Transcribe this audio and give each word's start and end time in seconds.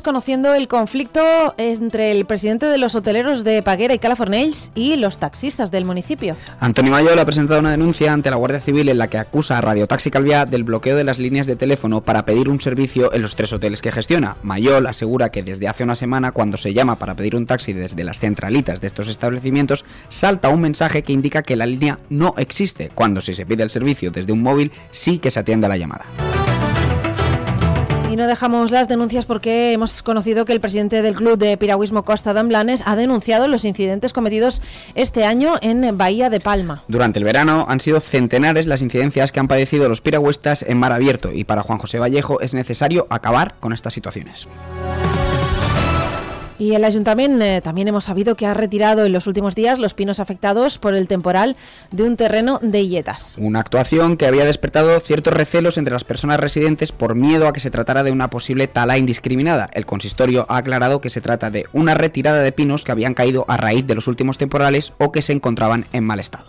Comenzaremos 0.00 0.02
conociendo 0.12 0.54
el 0.54 0.68
conflicto 0.68 1.54
entre 1.58 2.12
el 2.12 2.24
presidente 2.24 2.66
de 2.66 2.78
los 2.78 2.94
hoteleros 2.94 3.44
de 3.44 3.62
Paguera 3.62 3.92
y 3.92 3.98
Calafornells 3.98 4.70
y 4.74 4.96
los 4.96 5.18
taxistas 5.18 5.70
del 5.70 5.84
municipio. 5.84 6.36
Antonio 6.60 6.92
Mayol 6.92 7.18
ha 7.18 7.24
presentado 7.24 7.60
una 7.60 7.72
denuncia 7.72 8.12
ante 8.12 8.30
la 8.30 8.36
Guardia 8.36 8.60
Civil 8.60 8.88
en 8.88 8.98
la 8.98 9.08
que 9.08 9.18
acusa 9.18 9.58
a 9.58 9.60
Radio 9.60 9.86
Taxi 9.86 10.10
Calviá 10.10 10.46
del 10.46 10.64
bloqueo 10.64 10.96
de 10.96 11.04
las 11.04 11.18
líneas 11.18 11.46
de 11.46 11.56
teléfono 11.56 12.02
para 12.02 12.24
pedir 12.24 12.48
un 12.48 12.60
servicio 12.60 13.12
en 13.12 13.22
los 13.22 13.34
tres 13.34 13.52
hoteles 13.52 13.82
que 13.82 13.92
gestiona. 13.92 14.36
Mayol 14.42 14.86
asegura 14.86 15.30
que 15.30 15.42
desde 15.42 15.68
hace 15.68 15.84
una 15.84 15.96
semana, 15.96 16.32
cuando 16.32 16.56
se 16.56 16.72
llama 16.72 16.96
para 16.96 17.14
pedir 17.14 17.34
un 17.34 17.46
taxi 17.46 17.72
desde 17.72 18.04
las 18.04 18.20
centralitas 18.20 18.80
de 18.80 18.86
estos 18.86 19.08
establecimientos, 19.08 19.84
salta 20.08 20.48
un 20.48 20.60
mensaje 20.60 21.02
que 21.02 21.12
indica 21.12 21.42
que 21.42 21.56
la 21.56 21.66
línea 21.66 21.98
no 22.08 22.34
existe, 22.38 22.90
cuando 22.94 23.20
si 23.20 23.34
se 23.34 23.46
pide 23.46 23.62
el 23.62 23.70
servicio 23.70 24.10
desde 24.10 24.32
un 24.32 24.42
móvil 24.42 24.72
sí 24.90 25.18
que 25.18 25.30
se 25.30 25.40
atiende 25.40 25.66
a 25.66 25.70
la 25.70 25.76
llamada. 25.76 26.04
Y 28.12 28.16
no 28.16 28.26
dejamos 28.26 28.70
las 28.70 28.88
denuncias 28.88 29.24
porque 29.24 29.72
hemos 29.72 30.02
conocido 30.02 30.44
que 30.44 30.52
el 30.52 30.60
presidente 30.60 31.00
del 31.00 31.14
club 31.14 31.38
de 31.38 31.56
piragüismo 31.56 32.04
Costa 32.04 32.34
de 32.34 32.42
Blanes 32.42 32.82
ha 32.84 32.94
denunciado 32.94 33.48
los 33.48 33.64
incidentes 33.64 34.12
cometidos 34.12 34.60
este 34.94 35.24
año 35.24 35.54
en 35.62 35.96
Bahía 35.96 36.28
de 36.28 36.38
Palma. 36.38 36.82
Durante 36.88 37.20
el 37.20 37.24
verano 37.24 37.64
han 37.70 37.80
sido 37.80 38.00
centenares 38.00 38.66
las 38.66 38.82
incidencias 38.82 39.32
que 39.32 39.40
han 39.40 39.48
padecido 39.48 39.88
los 39.88 40.02
piragüistas 40.02 40.60
en 40.60 40.76
mar 40.76 40.92
abierto 40.92 41.32
y 41.32 41.44
para 41.44 41.62
Juan 41.62 41.78
José 41.78 42.00
Vallejo 42.00 42.42
es 42.42 42.52
necesario 42.52 43.06
acabar 43.08 43.54
con 43.60 43.72
estas 43.72 43.94
situaciones. 43.94 44.46
Y 46.62 46.76
el 46.76 46.84
ayuntamiento 46.84 47.44
eh, 47.44 47.60
también 47.60 47.88
hemos 47.88 48.04
sabido 48.04 48.36
que 48.36 48.46
ha 48.46 48.54
retirado 48.54 49.04
en 49.04 49.10
los 49.10 49.26
últimos 49.26 49.56
días 49.56 49.80
los 49.80 49.94
pinos 49.94 50.20
afectados 50.20 50.78
por 50.78 50.94
el 50.94 51.08
temporal 51.08 51.56
de 51.90 52.04
un 52.04 52.16
terreno 52.16 52.60
de 52.62 52.82
Illetas. 52.82 53.34
Una 53.36 53.58
actuación 53.58 54.16
que 54.16 54.26
había 54.26 54.44
despertado 54.44 55.00
ciertos 55.00 55.34
recelos 55.34 55.76
entre 55.76 55.92
las 55.92 56.04
personas 56.04 56.38
residentes 56.38 56.92
por 56.92 57.16
miedo 57.16 57.48
a 57.48 57.52
que 57.52 57.58
se 57.58 57.72
tratara 57.72 58.04
de 58.04 58.12
una 58.12 58.30
posible 58.30 58.68
tala 58.68 58.96
indiscriminada. 58.96 59.70
El 59.72 59.86
consistorio 59.86 60.46
ha 60.48 60.58
aclarado 60.58 61.00
que 61.00 61.10
se 61.10 61.20
trata 61.20 61.50
de 61.50 61.66
una 61.72 61.94
retirada 61.94 62.44
de 62.44 62.52
pinos 62.52 62.84
que 62.84 62.92
habían 62.92 63.14
caído 63.14 63.44
a 63.48 63.56
raíz 63.56 63.84
de 63.88 63.96
los 63.96 64.06
últimos 64.06 64.38
temporales 64.38 64.92
o 64.98 65.10
que 65.10 65.20
se 65.20 65.32
encontraban 65.32 65.86
en 65.92 66.04
mal 66.04 66.20
estado. 66.20 66.44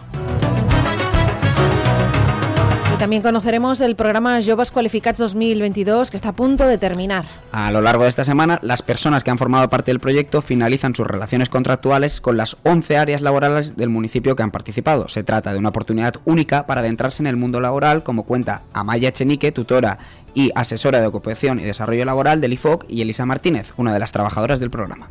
También 3.04 3.22
conoceremos 3.22 3.82
el 3.82 3.98
programa 3.98 4.40
Joves 4.42 4.72
Qualificats 4.72 5.18
2022 5.18 6.10
que 6.10 6.16
está 6.16 6.30
a 6.30 6.36
punto 6.38 6.66
de 6.66 6.78
terminar. 6.78 7.26
A 7.52 7.70
lo 7.70 7.82
largo 7.82 8.04
de 8.04 8.10
esta 8.10 8.24
semana, 8.24 8.60
las 8.62 8.82
personas 8.82 9.26
que 9.26 9.30
han 9.30 9.38
formado 9.38 9.70
parte 9.70 9.92
del 9.92 10.00
proyecto 10.00 10.42
finalizan 10.42 10.96
sus 10.96 11.06
relaciones 11.06 11.50
contractuales 11.50 12.22
con 12.22 12.38
las 12.38 12.56
11 12.64 12.96
áreas 12.96 13.20
laborales 13.20 13.76
del 13.76 13.90
municipio 13.90 14.38
que 14.38 14.44
han 14.44 14.52
participado. 14.52 15.10
Se 15.10 15.26
trata 15.26 15.52
de 15.52 15.60
una 15.60 15.68
oportunidad 15.68 16.14
única 16.24 16.66
para 16.66 16.80
adentrarse 16.80 17.22
en 17.22 17.28
el 17.28 17.36
mundo 17.36 17.60
laboral, 17.60 18.04
como 18.04 18.24
cuenta 18.24 18.62
Amaya 18.72 19.12
Chenique, 19.12 19.52
tutora 19.52 19.98
y 20.34 20.52
asesora 20.56 21.02
de 21.02 21.08
ocupación 21.08 21.60
y 21.60 21.64
desarrollo 21.64 22.06
laboral 22.06 22.40
del 22.40 22.54
IFOC, 22.54 22.86
y 22.88 23.02
Elisa 23.02 23.26
Martínez, 23.26 23.74
una 23.76 23.92
de 23.92 24.00
las 24.00 24.14
trabajadoras 24.14 24.62
del 24.62 24.72
programa. 24.72 25.10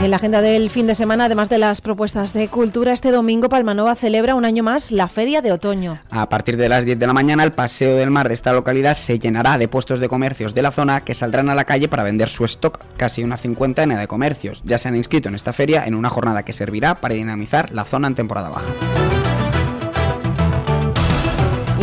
En 0.00 0.12
la 0.12 0.16
agenda 0.16 0.40
del 0.40 0.70
fin 0.70 0.86
de 0.86 0.94
semana, 0.94 1.24
además 1.24 1.48
de 1.48 1.58
las 1.58 1.80
propuestas 1.80 2.32
de 2.32 2.46
cultura, 2.46 2.92
este 2.92 3.10
domingo 3.10 3.48
Palmanova 3.48 3.96
celebra 3.96 4.36
un 4.36 4.44
año 4.44 4.62
más 4.62 4.92
la 4.92 5.08
Feria 5.08 5.42
de 5.42 5.50
Otoño. 5.50 5.98
A 6.10 6.28
partir 6.28 6.56
de 6.56 6.68
las 6.68 6.84
10 6.84 7.00
de 7.00 7.06
la 7.06 7.12
mañana, 7.12 7.42
el 7.42 7.50
Paseo 7.50 7.96
del 7.96 8.10
Mar 8.10 8.28
de 8.28 8.34
esta 8.34 8.52
localidad 8.52 8.94
se 8.94 9.18
llenará 9.18 9.58
de 9.58 9.66
puestos 9.66 9.98
de 9.98 10.08
comercios 10.08 10.54
de 10.54 10.62
la 10.62 10.70
zona 10.70 11.00
que 11.00 11.14
saldrán 11.14 11.50
a 11.50 11.54
la 11.56 11.64
calle 11.64 11.88
para 11.88 12.04
vender 12.04 12.28
su 12.28 12.44
stock. 12.44 12.78
Casi 12.96 13.24
una 13.24 13.36
cincuentena 13.36 13.98
de 13.98 14.06
comercios 14.06 14.62
ya 14.64 14.78
se 14.78 14.86
han 14.86 14.96
inscrito 14.96 15.28
en 15.28 15.34
esta 15.34 15.52
feria 15.52 15.84
en 15.84 15.96
una 15.96 16.10
jornada 16.10 16.44
que 16.44 16.52
servirá 16.52 16.94
para 16.94 17.14
dinamizar 17.14 17.72
la 17.72 17.84
zona 17.84 18.06
en 18.06 18.14
temporada 18.14 18.50
baja 18.50 19.17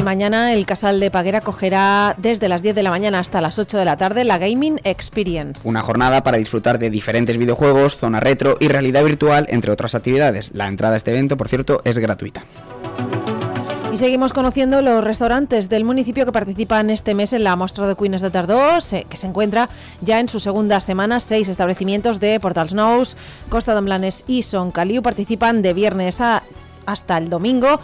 mañana 0.05 0.53
el 0.53 0.65
Casal 0.65 1.01
de 1.01 1.11
Paguera 1.11 1.41
cogerá 1.41 2.15
desde 2.17 2.47
las 2.47 2.61
10 2.61 2.75
de 2.75 2.83
la 2.83 2.91
mañana 2.91 3.19
hasta 3.19 3.41
las 3.41 3.59
8 3.59 3.77
de 3.77 3.85
la 3.85 3.97
tarde 3.97 4.23
la 4.23 4.37
Gaming 4.37 4.79
Experience. 4.85 5.67
Una 5.67 5.81
jornada 5.81 6.23
para 6.23 6.37
disfrutar 6.37 6.79
de 6.79 6.89
diferentes 6.89 7.37
videojuegos, 7.37 7.97
zona 7.97 8.19
retro 8.19 8.55
y 8.59 8.69
realidad 8.69 9.03
virtual, 9.03 9.47
entre 9.49 9.71
otras 9.71 9.95
actividades. 9.95 10.51
La 10.53 10.67
entrada 10.67 10.93
a 10.93 10.97
este 10.97 11.11
evento, 11.11 11.35
por 11.35 11.49
cierto, 11.49 11.81
es 11.83 11.97
gratuita. 11.97 12.43
Y 13.91 13.97
seguimos 13.97 14.31
conociendo 14.31 14.81
los 14.81 15.03
restaurantes 15.03 15.69
del 15.69 15.85
municipio 15.85 16.25
que 16.25 16.31
participan 16.31 16.89
este 16.89 17.13
mes 17.13 17.33
en 17.33 17.43
la 17.43 17.55
muestra 17.55 17.87
de 17.87 17.95
Queens 17.95 18.21
de 18.21 18.29
Tardós, 18.29 18.93
que 19.09 19.17
se 19.17 19.27
encuentra 19.27 19.69
ya 20.01 20.19
en 20.19 20.29
su 20.29 20.39
segunda 20.39 20.79
semana. 20.81 21.19
Seis 21.19 21.49
establecimientos 21.49 22.19
de 22.19 22.39
Portal 22.39 22.69
Snows, 22.69 23.17
Costa 23.49 23.73
de 23.73 23.81
Blanes 23.81 24.23
y 24.27 24.43
Son 24.43 24.69
Caliu 24.69 25.01
participan 25.01 25.61
de 25.61 25.73
viernes 25.73 26.21
a 26.21 26.43
hasta 26.85 27.17
el 27.17 27.29
domingo, 27.29 27.79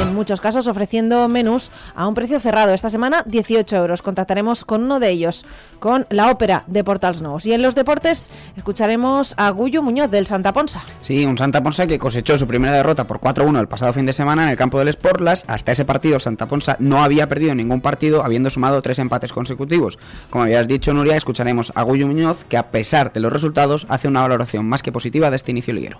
en 0.00 0.14
muchos 0.14 0.40
casos 0.40 0.66
ofreciendo 0.66 1.28
menús 1.28 1.70
a 1.94 2.06
un 2.06 2.14
precio 2.14 2.40
cerrado. 2.40 2.72
Esta 2.72 2.90
semana 2.90 3.22
18 3.26 3.76
euros. 3.76 4.02
Contactaremos 4.02 4.64
con 4.64 4.84
uno 4.84 5.00
de 5.00 5.10
ellos, 5.10 5.44
con 5.78 6.06
la 6.10 6.30
ópera 6.30 6.64
de 6.66 6.84
Portals 6.84 7.22
Nous. 7.22 7.46
Y 7.46 7.52
en 7.52 7.62
los 7.62 7.74
deportes 7.74 8.30
escucharemos 8.56 9.34
a 9.36 9.50
Gullo 9.50 9.82
Muñoz 9.82 10.10
del 10.10 10.26
Santa 10.26 10.52
Ponsa. 10.52 10.82
Sí, 11.00 11.24
un 11.24 11.38
Santa 11.38 11.62
Ponsa 11.62 11.86
que 11.86 11.98
cosechó 11.98 12.38
su 12.38 12.46
primera 12.46 12.72
derrota 12.72 13.04
por 13.04 13.20
4-1 13.20 13.60
el 13.60 13.68
pasado 13.68 13.92
fin 13.92 14.06
de 14.06 14.12
semana 14.12 14.44
en 14.44 14.50
el 14.50 14.56
campo 14.56 14.78
del 14.78 14.92
Sportlas. 14.92 15.44
Hasta 15.48 15.72
ese 15.72 15.84
partido 15.84 16.20
Santa 16.20 16.46
Ponsa 16.46 16.76
no 16.78 17.02
había 17.02 17.28
perdido 17.28 17.54
ningún 17.54 17.80
partido, 17.80 18.24
habiendo 18.24 18.50
sumado 18.50 18.82
tres 18.82 18.98
empates 18.98 19.32
consecutivos. 19.32 19.98
Como 20.30 20.44
habías 20.44 20.66
dicho, 20.66 20.94
Nuria, 20.94 21.16
escucharemos 21.16 21.72
a 21.74 21.82
Gullo 21.82 22.06
Muñoz 22.06 22.44
que 22.48 22.56
a 22.56 22.70
pesar 22.70 23.12
de 23.12 23.20
los 23.20 23.32
resultados 23.32 23.86
hace 23.88 24.08
una 24.08 24.22
valoración 24.22 24.68
más 24.68 24.82
que 24.82 24.92
positiva 24.92 25.30
de 25.30 25.36
este 25.36 25.50
inicio 25.50 25.74
liguero. 25.74 25.98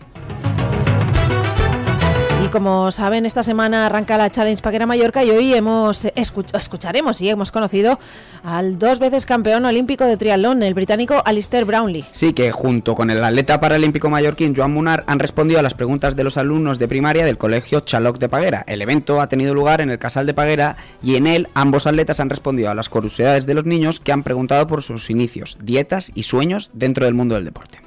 Como 2.55 2.93
saben, 2.93 3.27
esta 3.27 3.43
semana 3.43 3.85
arranca 3.85 4.17
la 4.17 4.31
Challenge 4.31 4.63
Paquera 4.63 4.87
Mallorca 4.87 5.25
y 5.25 5.31
hoy 5.31 5.55
hemos 5.55 6.05
escucharemos 6.05 7.21
y 7.21 7.29
hemos 7.29 7.51
conocido 7.51 7.99
al 8.45 8.79
dos 8.79 9.01
veces 9.01 9.27
campeón 9.27 9.65
olímpico 9.65 10.05
de 10.05 10.17
triatlón, 10.17 10.63
el 10.63 10.73
británico 10.73 11.21
Alistair 11.25 11.65
Brownlee. 11.65 12.05
Sí, 12.13 12.33
que 12.33 12.53
junto 12.53 12.95
con 12.95 13.11
el 13.11 13.25
atleta 13.25 13.59
paralímpico 13.59 14.09
mallorquín 14.09 14.55
Joan 14.55 14.73
Munar 14.73 15.03
han 15.09 15.19
respondido 15.19 15.59
a 15.59 15.65
las 15.65 15.75
preguntas 15.75 16.15
de 16.15 16.23
los 16.23 16.37
alumnos 16.37 16.79
de 16.79 16.87
primaria 16.87 17.25
del 17.25 17.39
colegio 17.39 17.81
Chaloc 17.81 18.19
de 18.19 18.29
Paguera. 18.29 18.63
El 18.69 18.83
evento 18.83 19.21
ha 19.21 19.29
tenido 19.29 19.53
lugar 19.53 19.81
en 19.81 19.91
el 19.91 19.99
Casal 19.99 20.25
de 20.25 20.35
Paguera 20.35 20.77
y 21.03 21.17
en 21.17 21.27
él 21.27 21.49
ambos 21.55 21.89
atletas 21.89 22.21
han 22.21 22.31
respondido 22.31 22.71
a 22.71 22.75
las 22.77 22.89
curiosidades 22.89 23.47
de 23.47 23.55
los 23.55 23.65
niños 23.65 23.99
que 23.99 24.13
han 24.13 24.23
preguntado 24.23 24.69
por 24.69 24.85
sus 24.85 25.11
inicios, 25.11 25.59
dietas 25.61 26.13
y 26.15 26.23
sueños 26.23 26.71
dentro 26.73 27.05
del 27.05 27.15
mundo 27.15 27.35
del 27.35 27.47
deporte. 27.47 27.84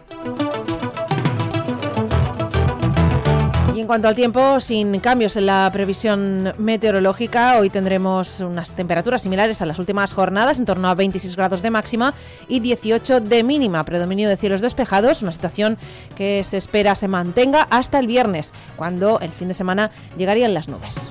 En 3.87 3.89
cuanto 3.89 4.09
al 4.09 4.15
tiempo, 4.15 4.59
sin 4.59 4.99
cambios 4.99 5.37
en 5.37 5.45
la 5.45 5.69
previsión 5.71 6.53
meteorológica, 6.57 7.57
hoy 7.57 7.69
tendremos 7.69 8.41
unas 8.41 8.73
temperaturas 8.73 9.21
similares 9.21 9.61
a 9.61 9.65
las 9.65 9.79
últimas 9.79 10.11
jornadas, 10.11 10.59
en 10.59 10.65
torno 10.65 10.89
a 10.89 10.93
26 10.93 11.37
grados 11.37 11.61
de 11.61 11.71
máxima 11.71 12.13
y 12.49 12.59
18 12.59 13.21
de 13.21 13.43
mínima. 13.45 13.85
Predominio 13.85 14.27
de 14.27 14.35
cielos 14.35 14.59
despejados, 14.59 15.21
una 15.21 15.31
situación 15.31 15.77
que 16.17 16.43
se 16.43 16.57
espera 16.57 16.95
se 16.95 17.07
mantenga 17.07 17.61
hasta 17.69 17.97
el 17.97 18.07
viernes, 18.07 18.53
cuando 18.75 19.21
el 19.21 19.31
fin 19.31 19.47
de 19.47 19.53
semana 19.53 19.91
llegarían 20.17 20.53
las 20.53 20.67
nubes. 20.67 21.07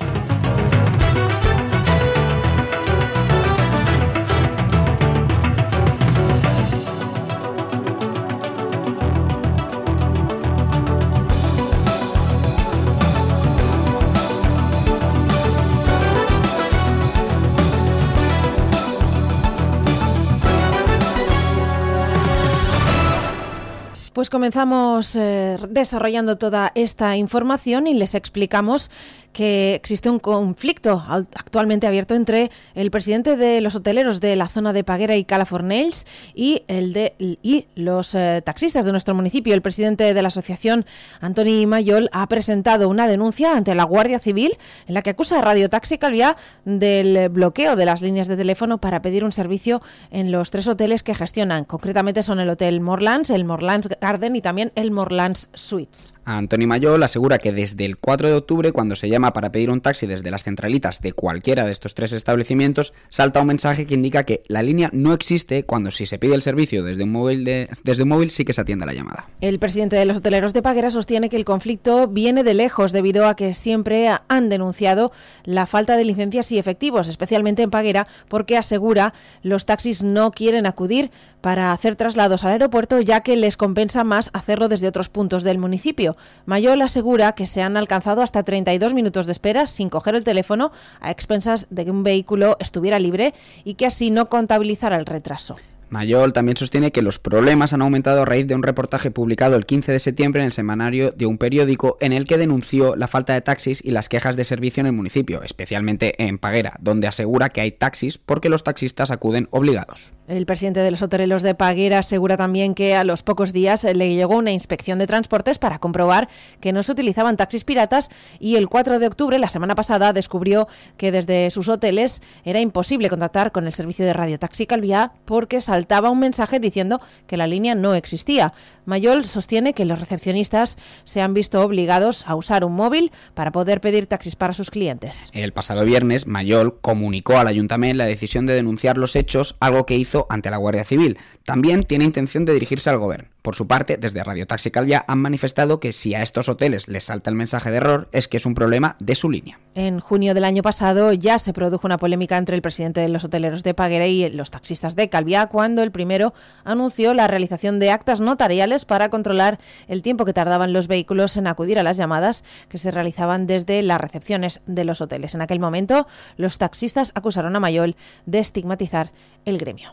Pues 24.17 24.31
comenzamos 24.31 25.15
eh, 25.15 25.57
desarrollando 25.69 26.39
toda 26.39 26.71
esta 26.73 27.15
información 27.17 27.85
y 27.85 27.93
les 27.93 28.15
explicamos 28.15 28.89
que 29.37 29.75
existe 29.75 30.09
un 30.09 30.17
conflicto 30.17 31.03
actualmente 31.07 31.85
abierto 31.85 32.15
entre 32.15 32.49
el 32.73 32.89
presidente 32.89 33.37
de 33.37 33.61
los 33.61 33.75
hoteleros 33.75 34.19
de 34.19 34.35
la 34.35 34.47
zona 34.47 34.73
de 34.73 34.83
Paguera 34.83 35.15
y 35.15 35.25
Calafornells 35.25 36.07
y 36.33 36.63
el 36.67 36.91
de 36.91 37.13
y 37.19 37.67
los 37.75 38.15
eh, 38.15 38.41
taxistas 38.43 38.83
de 38.83 38.91
nuestro 38.91 39.13
municipio. 39.13 39.53
El 39.53 39.61
presidente 39.61 40.11
de 40.15 40.21
la 40.23 40.29
asociación, 40.29 40.87
Antoni 41.21 41.67
Mayol, 41.67 42.09
ha 42.13 42.25
presentado 42.25 42.89
una 42.89 43.07
denuncia 43.07 43.55
ante 43.55 43.75
la 43.75 43.83
Guardia 43.83 44.17
Civil 44.17 44.57
en 44.87 44.95
la 44.95 45.03
que 45.03 45.11
acusa 45.11 45.37
a 45.37 45.43
Radio 45.43 45.69
Taxi 45.69 45.99
Calviá 45.99 46.35
del 46.65 47.29
bloqueo 47.29 47.75
de 47.75 47.85
las 47.85 48.01
líneas 48.01 48.27
de 48.27 48.37
teléfono 48.37 48.79
para 48.79 49.03
pedir 49.03 49.23
un 49.23 49.31
servicio 49.31 49.83
en 50.09 50.31
los 50.31 50.49
tres 50.49 50.67
hoteles 50.67 51.03
que 51.03 51.13
gestionan. 51.13 51.63
Concretamente 51.63 52.23
son 52.23 52.39
el 52.39 52.49
Hotel 52.49 52.81
Morlands, 52.81 53.29
el 53.29 53.45
Morlands 53.45 53.87
Garden 54.01 54.35
y 54.35 54.41
también 54.41 54.71
el 54.73 54.89
Morlands 54.89 55.51
Suites. 55.53 56.16
Antoni 56.35 56.67
Mayol 56.67 57.01
asegura 57.03 57.37
que 57.37 57.53
desde 57.53 57.85
el 57.85 57.95
4 57.95 58.27
de 58.27 58.33
octubre, 58.33 58.73
cuando 58.73 58.97
se 58.97 59.07
llama 59.07 59.31
para 59.31 59.49
pedir 59.49 59.69
un 59.69 59.79
taxi 59.79 60.07
desde 60.07 60.29
las 60.29 60.43
centralitas 60.43 61.01
de 61.01 61.13
cualquiera 61.13 61.65
de 61.65 61.71
estos 61.71 61.93
tres 61.93 62.11
establecimientos, 62.11 62.93
salta 63.07 63.39
un 63.39 63.47
mensaje 63.47 63.85
que 63.85 63.93
indica 63.93 64.25
que 64.25 64.43
la 64.49 64.61
línea 64.61 64.89
no 64.91 65.13
existe 65.13 65.63
cuando 65.63 65.89
si 65.89 66.05
se 66.05 66.19
pide 66.19 66.35
el 66.35 66.41
servicio 66.41 66.83
desde 66.83 67.03
un 67.03 67.13
móvil, 67.13 67.45
desde 67.45 68.03
un 68.03 68.09
móvil 68.09 68.29
sí 68.29 68.43
que 68.43 68.51
se 68.51 68.59
atiende 68.59 68.85
la 68.85 68.91
llamada. 68.91 69.29
El 69.39 69.57
presidente 69.57 69.95
de 69.95 70.03
los 70.03 70.17
hoteleros 70.17 70.51
de 70.51 70.61
Paguera 70.61 70.89
sostiene 70.89 71.29
que 71.29 71.37
el 71.37 71.45
conflicto 71.45 72.09
viene 72.09 72.43
de 72.43 72.55
lejos 72.55 72.91
debido 72.91 73.25
a 73.25 73.37
que 73.37 73.53
siempre 73.53 74.09
han 74.27 74.49
denunciado 74.49 75.13
la 75.45 75.65
falta 75.65 75.95
de 75.95 76.03
licencias 76.03 76.51
y 76.51 76.59
efectivos, 76.59 77.07
especialmente 77.07 77.63
en 77.63 77.71
Paguera, 77.71 78.05
porque 78.27 78.57
asegura 78.57 79.13
los 79.43 79.65
taxis 79.65 80.03
no 80.03 80.31
quieren 80.31 80.65
acudir 80.65 81.09
para 81.39 81.71
hacer 81.71 81.95
traslados 81.95 82.43
al 82.43 82.51
aeropuerto 82.51 82.99
ya 82.99 83.21
que 83.21 83.37
les 83.37 83.55
compensa 83.55 84.03
más 84.03 84.29
hacerlo 84.33 84.67
desde 84.67 84.89
otros 84.89 85.07
puntos 85.07 85.43
del 85.43 85.57
municipio. 85.57 86.16
Mayol 86.45 86.81
asegura 86.81 87.33
que 87.33 87.45
se 87.45 87.61
han 87.61 87.77
alcanzado 87.77 88.21
hasta 88.21 88.43
32 88.43 88.93
minutos 88.93 89.25
de 89.25 89.31
espera 89.31 89.65
sin 89.67 89.89
coger 89.89 90.15
el 90.15 90.23
teléfono 90.23 90.71
a 90.99 91.11
expensas 91.11 91.67
de 91.69 91.85
que 91.85 91.91
un 91.91 92.03
vehículo 92.03 92.57
estuviera 92.59 92.99
libre 92.99 93.33
y 93.63 93.75
que 93.75 93.85
así 93.85 94.11
no 94.11 94.29
contabilizara 94.29 94.97
el 94.97 95.05
retraso. 95.05 95.55
Mayol 95.89 96.33
también 96.33 96.57
sostiene 96.57 96.91
que 96.91 97.01
los 97.01 97.17
problemas 97.17 97.71
han 97.71 97.81
aumentado 97.81 98.21
a 98.21 98.25
raíz 98.25 98.45
de 98.45 98.55
un 98.55 98.63
reportaje 98.63 99.09
publicado 99.09 99.55
el 99.55 99.65
15 99.65 99.93
de 99.93 99.99
septiembre 99.99 100.41
en 100.41 100.47
el 100.47 100.51
semanario 100.51 101.11
de 101.11 101.25
un 101.25 101.37
periódico 101.37 101.97
en 102.01 102.11
el 102.11 102.25
que 102.25 102.37
denunció 102.37 102.95
la 102.97 103.07
falta 103.07 103.33
de 103.33 103.41
taxis 103.41 103.83
y 103.83 103.91
las 103.91 104.09
quejas 104.09 104.35
de 104.35 104.43
servicio 104.43 104.81
en 104.81 104.87
el 104.87 104.93
municipio, 104.93 105.43
especialmente 105.43 106.21
en 106.21 106.39
Paguera, 106.39 106.75
donde 106.81 107.07
asegura 107.07 107.49
que 107.49 107.61
hay 107.61 107.71
taxis 107.71 108.17
porque 108.17 108.49
los 108.49 108.63
taxistas 108.63 109.11
acuden 109.11 109.47
obligados. 109.51 110.11
El 110.27 110.45
presidente 110.45 110.81
de 110.81 110.91
los 110.91 111.01
hoteleros 111.01 111.41
de 111.41 111.55
Paguera 111.55 111.99
asegura 111.99 112.35
también 112.35 112.75
que 112.75 112.95
a 112.97 113.05
los 113.05 113.23
pocos 113.23 113.53
días 113.53 113.85
le 113.85 114.13
llegó 114.13 114.35
una 114.35 114.51
inspección 114.51 114.99
de 114.99 115.07
transportes 115.07 115.57
para 115.57 115.79
comprobar 115.79 116.27
que 116.59 116.73
no 116.73 116.83
se 116.83 116.91
utilizaban 116.91 117.37
taxis 117.37 117.63
piratas 117.63 118.09
y 118.37 118.57
el 118.57 118.67
4 118.67 118.99
de 118.99 119.07
octubre, 119.07 119.39
la 119.39 119.47
semana 119.47 119.73
pasada, 119.73 120.11
descubrió 120.11 120.67
que 120.97 121.13
desde 121.13 121.49
sus 121.49 121.69
hoteles 121.69 122.21
era 122.43 122.59
imposible 122.59 123.09
contactar 123.09 123.53
con 123.53 123.67
el 123.67 123.71
servicio 123.71 124.05
de 124.05 124.11
Radio 124.11 124.37
Taxi 124.37 124.65
Calviá 124.65 125.13
porque 125.23 125.61
saltaba 125.61 126.09
un 126.09 126.19
mensaje 126.19 126.59
diciendo 126.59 126.99
que 127.25 127.37
la 127.37 127.47
línea 127.47 127.73
no 127.73 127.95
existía. 127.95 128.53
Mayol 128.83 129.25
sostiene 129.25 129.73
que 129.73 129.85
los 129.85 129.97
recepcionistas 129.99 130.77
se 131.05 131.21
han 131.21 131.33
visto 131.33 131.61
obligados 131.61 132.25
a 132.27 132.35
usar 132.35 132.65
un 132.65 132.73
móvil 132.73 133.13
para 133.33 133.51
poder 133.53 133.79
pedir 133.79 134.07
taxis 134.07 134.35
para 134.35 134.53
sus 134.53 134.71
clientes. 134.71 135.29
El 135.33 135.53
pasado 135.53 135.85
viernes, 135.85 136.27
Mayol 136.27 136.79
comunicó 136.81 137.37
al 137.37 137.47
ayuntamiento 137.47 137.97
la 137.97 138.05
decisión 138.05 138.45
de 138.45 138.53
denunciar 138.53 138.97
los 138.97 139.15
hechos, 139.15 139.55
algo 139.59 139.85
que 139.85 139.95
hizo 139.95 140.16
ante 140.29 140.49
la 140.49 140.57
Guardia 140.57 140.83
Civil. 140.83 141.19
También 141.45 141.83
tiene 141.83 142.05
intención 142.05 142.45
de 142.45 142.53
dirigirse 142.53 142.89
al 142.89 142.97
gobierno. 142.97 143.29
Por 143.41 143.55
su 143.55 143.67
parte, 143.67 143.97
desde 143.97 144.23
Radio 144.23 144.45
Taxi 144.45 144.71
Calvia 144.71 145.05
han 145.07 145.19
manifestado 145.19 145.79
que 145.79 145.93
si 145.93 146.13
a 146.15 146.21
estos 146.21 146.49
hoteles 146.49 146.87
les 146.87 147.05
salta 147.05 147.29
el 147.29 147.35
mensaje 147.35 147.71
de 147.71 147.77
error 147.77 148.09
es 148.11 148.27
que 148.27 148.37
es 148.37 148.45
un 148.45 148.55
problema 148.55 148.97
de 148.99 149.15
su 149.15 149.29
línea. 149.29 149.59
En 149.73 149.99
junio 149.99 150.33
del 150.33 150.43
año 150.43 150.61
pasado 150.61 151.13
ya 151.13 151.39
se 151.39 151.53
produjo 151.53 151.87
una 151.87 151.97
polémica 151.97 152.37
entre 152.37 152.55
el 152.55 152.61
presidente 152.61 152.99
de 152.99 153.09
los 153.09 153.23
hoteleros 153.23 153.63
de 153.63 153.73
Paguera 153.73 154.07
y 154.07 154.29
los 154.31 154.51
taxistas 154.51 154.95
de 154.95 155.07
Calvia 155.09 155.47
cuando 155.47 155.81
el 155.81 155.91
primero 155.91 156.33
anunció 156.63 157.13
la 157.13 157.27
realización 157.27 157.79
de 157.79 157.91
actas 157.91 158.19
notariales 158.19 158.85
para 158.85 159.09
controlar 159.09 159.59
el 159.87 160.01
tiempo 160.01 160.25
que 160.25 160.33
tardaban 160.33 160.73
los 160.73 160.87
vehículos 160.87 161.37
en 161.37 161.47
acudir 161.47 161.79
a 161.79 161.83
las 161.83 161.97
llamadas 161.97 162.43
que 162.69 162.77
se 162.77 162.91
realizaban 162.91 163.47
desde 163.47 163.81
las 163.81 164.01
recepciones 164.01 164.61
de 164.65 164.83
los 164.83 164.99
hoteles. 164.99 165.35
En 165.35 165.41
aquel 165.41 165.59
momento, 165.59 166.07
los 166.35 166.57
taxistas 166.57 167.11
acusaron 167.15 167.55
a 167.55 167.59
Mayol 167.59 167.95
de 168.25 168.39
estigmatizar 168.39 169.11
el 169.45 169.57
gremio. 169.57 169.89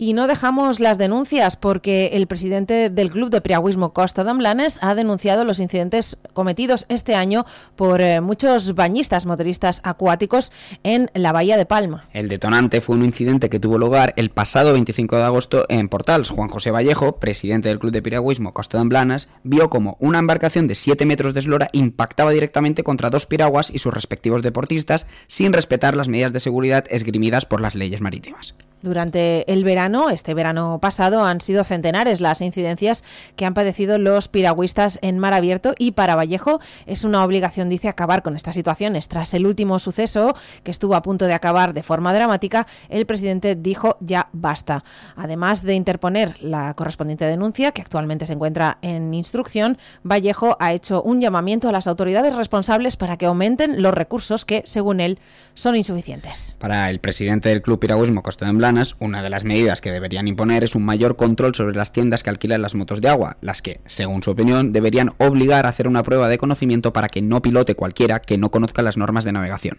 Y 0.00 0.12
no 0.12 0.28
dejamos 0.28 0.78
las 0.78 0.96
denuncias 0.96 1.56
porque 1.56 2.10
el 2.12 2.28
presidente 2.28 2.88
del 2.88 3.10
Club 3.10 3.30
de 3.30 3.40
Piragüismo 3.40 3.92
Costa 3.92 4.22
de 4.22 4.32
Blanes 4.32 4.78
ha 4.80 4.94
denunciado 4.94 5.44
los 5.44 5.58
incidentes 5.58 6.18
cometidos 6.34 6.86
este 6.88 7.16
año 7.16 7.44
por 7.74 8.00
eh, 8.00 8.20
muchos 8.20 8.76
bañistas 8.76 9.26
motoristas 9.26 9.80
acuáticos 9.82 10.52
en 10.84 11.10
la 11.14 11.32
Bahía 11.32 11.56
de 11.56 11.66
Palma. 11.66 12.04
El 12.12 12.28
detonante 12.28 12.80
fue 12.80 12.94
un 12.94 13.04
incidente 13.04 13.50
que 13.50 13.58
tuvo 13.58 13.76
lugar 13.76 14.14
el 14.16 14.30
pasado 14.30 14.72
25 14.72 15.16
de 15.16 15.22
agosto 15.24 15.66
en 15.68 15.88
Portals. 15.88 16.30
Juan 16.30 16.48
José 16.48 16.70
Vallejo, 16.70 17.16
presidente 17.16 17.68
del 17.68 17.80
Club 17.80 17.90
de 17.90 18.02
Piragüismo 18.02 18.54
Costa 18.54 18.78
de 18.78 18.84
Blanes, 18.84 19.28
vio 19.42 19.68
como 19.68 19.96
una 19.98 20.20
embarcación 20.20 20.68
de 20.68 20.76
7 20.76 21.06
metros 21.06 21.34
de 21.34 21.40
eslora 21.40 21.70
impactaba 21.72 22.30
directamente 22.30 22.84
contra 22.84 23.10
dos 23.10 23.26
piraguas 23.26 23.70
y 23.74 23.80
sus 23.80 23.92
respectivos 23.92 24.42
deportistas 24.42 25.08
sin 25.26 25.52
respetar 25.52 25.96
las 25.96 26.06
medidas 26.06 26.32
de 26.32 26.38
seguridad 26.38 26.84
esgrimidas 26.88 27.46
por 27.46 27.60
las 27.60 27.74
leyes 27.74 28.00
marítimas. 28.00 28.54
Durante 28.80 29.52
el 29.52 29.64
verano, 29.64 29.87
este 30.10 30.34
verano 30.34 30.78
pasado, 30.80 31.24
han 31.24 31.40
sido 31.40 31.64
centenares 31.64 32.20
las 32.20 32.40
incidencias 32.40 33.04
que 33.36 33.46
han 33.46 33.54
padecido 33.54 33.98
los 33.98 34.28
piragüistas 34.28 34.98
en 35.02 35.18
mar 35.18 35.34
abierto 35.34 35.74
y 35.78 35.92
para 35.92 36.14
Vallejo 36.14 36.60
es 36.86 37.04
una 37.04 37.24
obligación, 37.24 37.68
dice, 37.68 37.88
acabar 37.88 38.22
con 38.22 38.36
estas 38.36 38.54
situaciones. 38.54 39.08
Tras 39.08 39.32
el 39.34 39.46
último 39.46 39.78
suceso, 39.78 40.36
que 40.62 40.70
estuvo 40.70 40.94
a 40.94 41.02
punto 41.02 41.24
de 41.24 41.34
acabar 41.34 41.72
de 41.72 41.82
forma 41.82 42.12
dramática, 42.12 42.66
el 42.88 43.06
presidente 43.06 43.54
dijo 43.54 43.96
ya 44.00 44.28
basta. 44.32 44.84
Además 45.16 45.62
de 45.62 45.74
interponer 45.74 46.36
la 46.42 46.74
correspondiente 46.74 47.26
denuncia, 47.26 47.72
que 47.72 47.82
actualmente 47.82 48.26
se 48.26 48.34
encuentra 48.34 48.78
en 48.82 49.14
instrucción, 49.14 49.78
Vallejo 50.04 50.56
ha 50.60 50.72
hecho 50.72 51.02
un 51.02 51.20
llamamiento 51.20 51.68
a 51.68 51.72
las 51.72 51.86
autoridades 51.86 52.36
responsables 52.36 52.96
para 52.96 53.16
que 53.16 53.26
aumenten 53.26 53.82
los 53.82 53.94
recursos 53.94 54.44
que, 54.44 54.62
según 54.66 55.00
él, 55.00 55.18
son 55.54 55.74
insuficientes. 55.74 56.54
Para 56.58 56.90
el 56.90 57.00
presidente 57.00 57.48
del 57.48 57.62
Club 57.62 57.78
Piragüismo 57.80 58.22
Costa 58.22 58.46
de 58.46 58.58
una 58.98 59.22
de 59.22 59.30
las 59.30 59.44
medidas 59.44 59.77
que 59.80 59.92
deberían 59.92 60.28
imponer 60.28 60.64
es 60.64 60.74
un 60.74 60.84
mayor 60.84 61.16
control 61.16 61.54
sobre 61.54 61.74
las 61.74 61.92
tiendas 61.92 62.22
que 62.22 62.30
alquilan 62.30 62.62
las 62.62 62.74
motos 62.74 63.00
de 63.00 63.08
agua, 63.08 63.36
las 63.40 63.62
que, 63.62 63.80
según 63.86 64.22
su 64.22 64.30
opinión, 64.30 64.72
deberían 64.72 65.12
obligar 65.18 65.66
a 65.66 65.70
hacer 65.70 65.88
una 65.88 66.02
prueba 66.02 66.28
de 66.28 66.38
conocimiento 66.38 66.92
para 66.92 67.08
que 67.08 67.22
no 67.22 67.42
pilote 67.42 67.74
cualquiera 67.74 68.20
que 68.20 68.38
no 68.38 68.50
conozca 68.50 68.82
las 68.82 68.96
normas 68.96 69.24
de 69.24 69.32
navegación. 69.32 69.78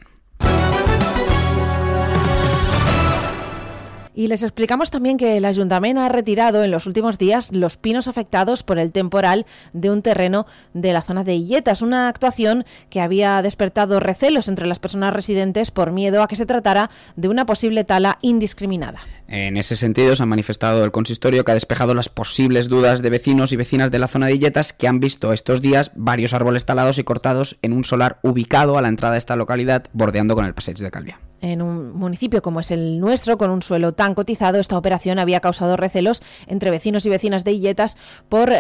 Y 4.20 4.27
les 4.27 4.44
explicamos 4.44 4.91
también 4.91 5.15
que 5.15 5.38
el 5.38 5.46
ayuntamiento 5.46 6.01
ha 6.01 6.10
retirado 6.10 6.65
en 6.65 6.72
los 6.72 6.86
últimos 6.88 7.18
días 7.18 7.53
los 7.53 7.77
pinos 7.77 8.10
afectados 8.10 8.63
por 8.63 8.77
el 8.77 8.91
temporal 8.91 9.46
de 9.72 9.89
un 9.89 10.01
terreno 10.01 10.46
de 10.74 10.91
la 10.91 11.03
zona 11.03 11.24
de 11.24 11.36
Illetas, 11.36 11.82
una 11.82 12.10
actuación 12.10 12.65
que 12.89 13.00
había 13.00 13.41
despertado 13.41 14.01
recelos 14.01 14.50
entre 14.50 14.68
las 14.68 14.77
personas 14.77 15.13
residentes 15.13 15.72
por 15.72 15.94
miedo 15.94 16.22
a 16.22 16.27
que 16.27 16.36
se 16.36 16.46
tratara 16.46 16.89
de 17.15 17.29
una 17.29 17.46
posible 17.46 17.86
tala 17.86 18.18
indiscriminada. 18.22 19.00
En 19.31 19.57
ese 19.57 19.75
sentido, 19.75 20.15
se 20.15 20.24
ha 20.24 20.25
manifestado 20.25 20.83
el 20.83 20.91
consistorio 20.91 21.45
que 21.45 21.51
ha 21.51 21.53
despejado 21.53 21.93
las 21.93 22.09
posibles 22.09 22.67
dudas 22.67 23.03
de 23.03 23.12
vecinos 23.12 23.51
y 23.51 23.57
vecinas 23.57 23.91
de 23.91 24.00
la 24.00 24.07
zona 24.07 24.25
de 24.25 24.33
Illetas 24.33 24.74
que 24.74 24.88
han 24.88 25.00
visto 25.00 25.33
estos 25.33 25.62
días 25.62 25.91
varios 25.93 26.33
árboles 26.33 26.65
talados 26.65 26.98
y 26.98 27.03
cortados 27.03 27.59
en 27.62 27.74
un 27.74 27.83
solar 27.83 28.17
ubicado 28.24 28.79
a 28.79 28.81
la 28.81 28.88
entrada 28.88 29.13
de 29.13 29.19
esta 29.19 29.36
localidad, 29.36 29.86
bordeando 29.93 30.33
con 30.33 30.45
el 30.45 30.55
paseo 30.55 30.74
de 30.74 30.89
Calvia. 30.89 31.19
En 31.41 31.62
un 31.62 31.93
municipio 31.93 32.41
como 32.41 32.59
es 32.59 32.71
el 32.71 33.00
nuestro, 33.00 33.38
con 33.38 33.51
un 33.51 33.62
suelo 33.62 33.93
tan 33.93 34.15
cotizado, 34.15 34.59
esta 34.59 34.77
operación 34.77 35.19
había 35.19 35.39
causado 35.39 35.77
recelos 35.77 36.21
entre 36.48 36.71
vecinos 36.71 37.05
y 37.05 37.09
vecinas 37.09 37.43
de 37.43 37.51
Illetas 37.51 37.98
por 38.29 38.51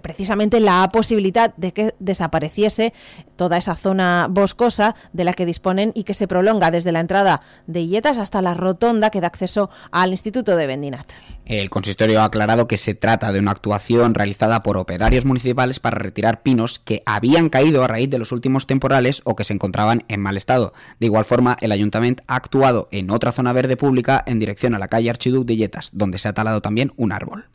precisamente 0.00 0.60
la 0.60 0.88
posibilidad 0.92 1.54
de 1.56 1.72
que 1.72 1.94
desapareciese 1.98 2.92
toda 3.36 3.56
esa 3.56 3.76
zona 3.76 4.28
boscosa 4.30 4.94
de 5.12 5.24
la 5.24 5.32
que 5.32 5.46
disponen 5.46 5.92
y 5.94 6.04
que 6.04 6.14
se 6.14 6.28
prolonga 6.28 6.70
desde 6.70 6.92
la 6.92 7.00
entrada 7.00 7.42
de 7.66 7.80
Illetas 7.80 8.18
hasta 8.18 8.42
la 8.42 8.54
rotonda 8.54 9.10
que 9.10 9.20
da 9.20 9.26
acceso 9.26 9.70
al 9.90 10.10
Instituto 10.10 10.56
de 10.56 10.66
Bendinat. 10.66 11.12
El 11.44 11.70
consistorio 11.70 12.20
ha 12.20 12.24
aclarado 12.24 12.68
que 12.68 12.76
se 12.76 12.94
trata 12.94 13.32
de 13.32 13.40
una 13.40 13.50
actuación 13.50 14.14
realizada 14.14 14.62
por 14.62 14.76
operarios 14.76 15.24
municipales 15.24 15.80
para 15.80 15.98
retirar 15.98 16.42
pinos 16.42 16.78
que 16.78 17.02
habían 17.04 17.48
caído 17.48 17.82
a 17.82 17.88
raíz 17.88 18.08
de 18.10 18.18
los 18.18 18.30
últimos 18.30 18.66
temporales 18.66 19.22
o 19.24 19.34
que 19.34 19.44
se 19.44 19.52
encontraban 19.52 20.04
en 20.08 20.20
mal 20.20 20.36
estado. 20.36 20.72
De 21.00 21.06
igual 21.06 21.24
forma, 21.24 21.56
el 21.60 21.72
ayuntamiento 21.72 22.22
ha 22.28 22.36
actuado 22.36 22.88
en 22.92 23.10
otra 23.10 23.32
zona 23.32 23.52
verde 23.52 23.76
pública 23.76 24.22
en 24.26 24.38
dirección 24.38 24.74
a 24.74 24.78
la 24.78 24.88
calle 24.88 25.10
Archiduc 25.10 25.44
de 25.44 25.54
Illetas, 25.54 25.90
donde 25.92 26.18
se 26.18 26.28
ha 26.28 26.32
talado 26.32 26.60
también 26.60 26.92
un 26.96 27.12
árbol. 27.12 27.46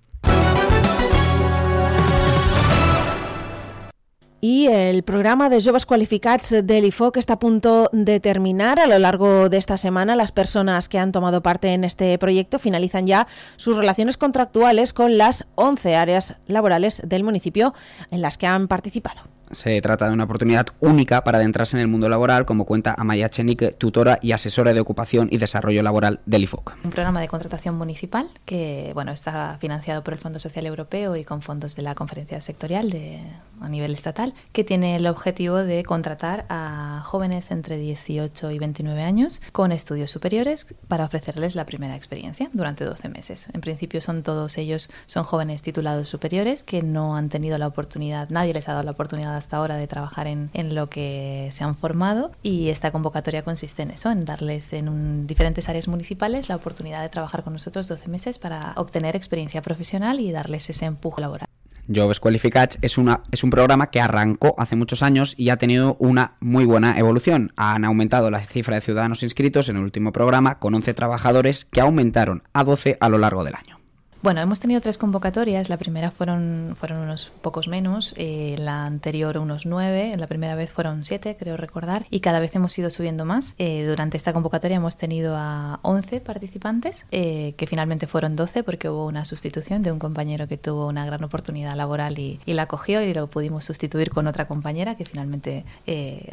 Y 4.40 4.68
el 4.68 5.02
programa 5.02 5.50
de 5.50 5.60
Jóvenes 5.60 5.88
Qualificats 5.88 6.56
del 6.64 6.86
IFOC 6.86 7.18
está 7.18 7.34
a 7.34 7.40
punto 7.40 7.90
de 7.92 8.20
terminar. 8.20 8.80
A 8.80 8.86
lo 8.86 9.00
largo 9.00 9.50
de 9.50 9.58
esta 9.58 9.78
semana, 9.78 10.16
las 10.16 10.32
personas 10.32 10.90
que 10.90 11.00
han 11.00 11.12
tomado 11.12 11.42
parte 11.42 11.70
en 11.70 11.84
este 11.84 12.16
proyecto 12.20 12.60
finalizan 12.60 13.08
ya 13.08 13.28
sus 13.56 13.76
relaciones 13.76 14.16
contractuales 14.16 14.94
con 14.94 15.18
las 15.18 15.48
11 15.56 15.96
áreas 15.96 16.36
laborales 16.46 17.02
del 17.04 17.24
municipio 17.24 17.74
en 18.12 18.22
las 18.22 18.38
que 18.38 18.46
han 18.46 18.68
participado. 18.68 19.37
Se 19.52 19.82
trata 19.82 20.08
de 20.08 20.14
una 20.14 20.26
oportunidad 20.26 20.68
única 20.80 21.24
para 21.24 21.38
adentrarse 21.38 21.78
en 21.78 21.82
el 21.82 21.88
mundo 21.88 22.10
laboral, 22.10 22.46
como 22.46 22.66
cuenta 22.66 22.96
Amaya 22.98 23.30
Chenik, 23.30 23.78
tutora 23.78 24.20
y 24.22 24.34
asesora 24.34 24.74
de 24.74 24.80
ocupación 24.80 25.30
y 25.32 25.38
desarrollo 25.38 25.82
laboral 25.84 26.20
del 26.26 26.44
IFOC. 26.44 26.76
Un 26.84 26.92
programa 26.92 27.22
de 27.22 27.28
contratación 27.28 27.76
municipal 27.76 28.30
que 28.46 28.92
bueno, 28.94 29.12
está 29.12 29.58
financiado 29.60 30.04
por 30.04 30.14
el 30.14 30.20
Fondo 30.20 30.40
Social 30.40 30.66
Europeo 30.66 31.16
y 31.16 31.24
con 31.24 31.42
fondos 31.42 31.76
de 31.76 31.82
la 31.82 31.96
Conferencia 31.96 32.42
Sectorial 32.42 32.90
de, 32.90 33.22
a 33.62 33.70
nivel 33.70 33.94
estatal, 33.94 34.34
que 34.52 34.64
tiene 34.64 34.96
el 34.96 35.08
objetivo 35.08 35.58
de 35.58 35.84
contratar 35.84 36.46
a 36.50 37.02
jóvenes 37.06 37.52
entre 37.52 37.78
18 37.78 38.52
y 38.52 38.60
29 38.60 39.02
años 39.02 39.42
con 39.52 39.72
estudios 39.72 40.12
superiores 40.12 40.68
para 40.88 41.06
ofrecerles 41.06 41.56
la 41.56 41.66
primera 41.66 41.96
experiencia 41.96 42.50
durante 42.54 42.84
12 42.84 43.10
meses. 43.10 43.48
En 43.54 43.62
principio 43.62 44.02
son 44.02 44.24
todos 44.24 44.58
ellos, 44.58 44.90
son 45.06 45.24
jóvenes 45.24 45.62
titulados 45.62 46.10
superiores 46.10 46.64
que 46.64 46.84
no 46.84 47.16
han 47.16 47.30
tenido 47.30 47.58
la 47.58 47.68
oportunidad, 47.68 48.30
nadie 48.30 48.54
les 48.54 48.68
ha 48.68 48.74
dado 48.74 48.84
la 48.84 48.92
oportunidad 48.92 49.37
hasta 49.38 49.58
ahora 49.58 49.76
de 49.76 49.88
trabajar 49.88 50.28
en, 50.28 50.50
en 50.54 50.76
lo 50.76 50.90
que 50.90 51.50
se 51.52 51.64
han 51.64 51.76
formado 51.76 52.32
y 52.44 52.70
esta 52.70 52.92
convocatoria 52.92 53.44
consiste 53.44 53.84
en 53.84 53.92
eso, 53.92 54.12
en 54.12 54.26
darles 54.26 54.74
en 54.74 55.28
diferentes 55.28 55.70
áreas 55.70 55.88
municipales 55.88 56.50
la 56.50 56.56
oportunidad 56.56 57.02
de 57.02 57.10
trabajar 57.10 57.44
con 57.44 57.54
nosotros 57.54 57.88
12 57.88 58.10
meses 58.10 58.40
para 58.40 58.74
obtener 58.76 59.16
experiencia 59.16 59.62
profesional 59.62 60.20
y 60.20 60.32
darles 60.32 60.70
ese 60.70 60.86
empuje 60.86 61.22
laboral. 61.22 61.48
Jobs 61.94 62.20
Qualificats 62.20 62.78
es, 62.82 62.98
una, 62.98 63.24
es 63.32 63.44
un 63.44 63.50
programa 63.50 63.90
que 63.90 64.02
arrancó 64.02 64.56
hace 64.58 64.76
muchos 64.76 65.02
años 65.04 65.36
y 65.38 65.50
ha 65.50 65.58
tenido 65.58 65.96
una 66.00 66.36
muy 66.42 66.66
buena 66.66 66.98
evolución. 67.00 67.54
Han 67.56 67.86
aumentado 67.86 68.30
la 68.30 68.42
cifra 68.46 68.76
de 68.76 68.82
ciudadanos 68.82 69.24
inscritos 69.24 69.70
en 69.70 69.78
el 69.78 69.84
último 69.84 70.12
programa 70.12 70.60
con 70.60 70.76
11 70.76 70.94
trabajadores 70.94 71.66
que 71.66 71.82
aumentaron 71.82 72.44
a 72.54 72.64
12 72.64 72.98
a 73.00 73.10
lo 73.10 73.18
largo 73.18 73.44
del 73.44 73.56
año. 73.56 73.77
Bueno, 74.24 74.42
hemos 74.42 74.60
tenido 74.60 74.82
tres 74.82 74.98
convocatorias. 74.98 75.70
La 75.70 75.78
primera 75.78 76.10
fueron, 76.10 76.76
fueron 76.76 77.00
unos 77.00 77.32
pocos 77.42 77.68
menos, 77.68 78.16
eh, 78.18 78.56
la 78.58 78.86
anterior 78.86 79.38
unos 79.38 79.68
nueve, 79.68 80.16
la 80.18 80.26
primera 80.26 80.56
vez 80.56 80.72
fueron 80.72 81.06
siete, 81.06 81.38
creo 81.38 81.56
recordar, 81.56 82.08
y 82.10 82.20
cada 82.20 82.40
vez 82.40 82.56
hemos 82.56 82.78
ido 82.80 82.90
subiendo 82.90 83.26
más. 83.26 83.54
Eh, 83.60 83.86
durante 83.86 84.18
esta 84.18 84.34
convocatoria 84.34 84.78
hemos 84.78 84.98
tenido 84.98 85.36
a 85.38 85.80
11 85.84 86.20
participantes, 86.22 87.06
eh, 87.12 87.54
que 87.58 87.68
finalmente 87.68 88.08
fueron 88.08 88.36
12 88.36 88.64
porque 88.64 88.90
hubo 88.90 89.06
una 89.06 89.24
sustitución 89.24 89.84
de 89.84 89.92
un 89.92 90.00
compañero 90.00 90.48
que 90.48 90.58
tuvo 90.58 90.88
una 90.88 91.06
gran 91.06 91.24
oportunidad 91.24 91.76
laboral 91.76 92.18
y, 92.18 92.40
y 92.46 92.54
la 92.54 92.66
cogió 92.66 93.04
y 93.04 93.14
lo 93.14 93.28
pudimos 93.28 93.66
sustituir 93.66 94.10
con 94.10 94.26
otra 94.26 94.48
compañera 94.48 94.96
que 94.96 95.06
finalmente 95.06 95.64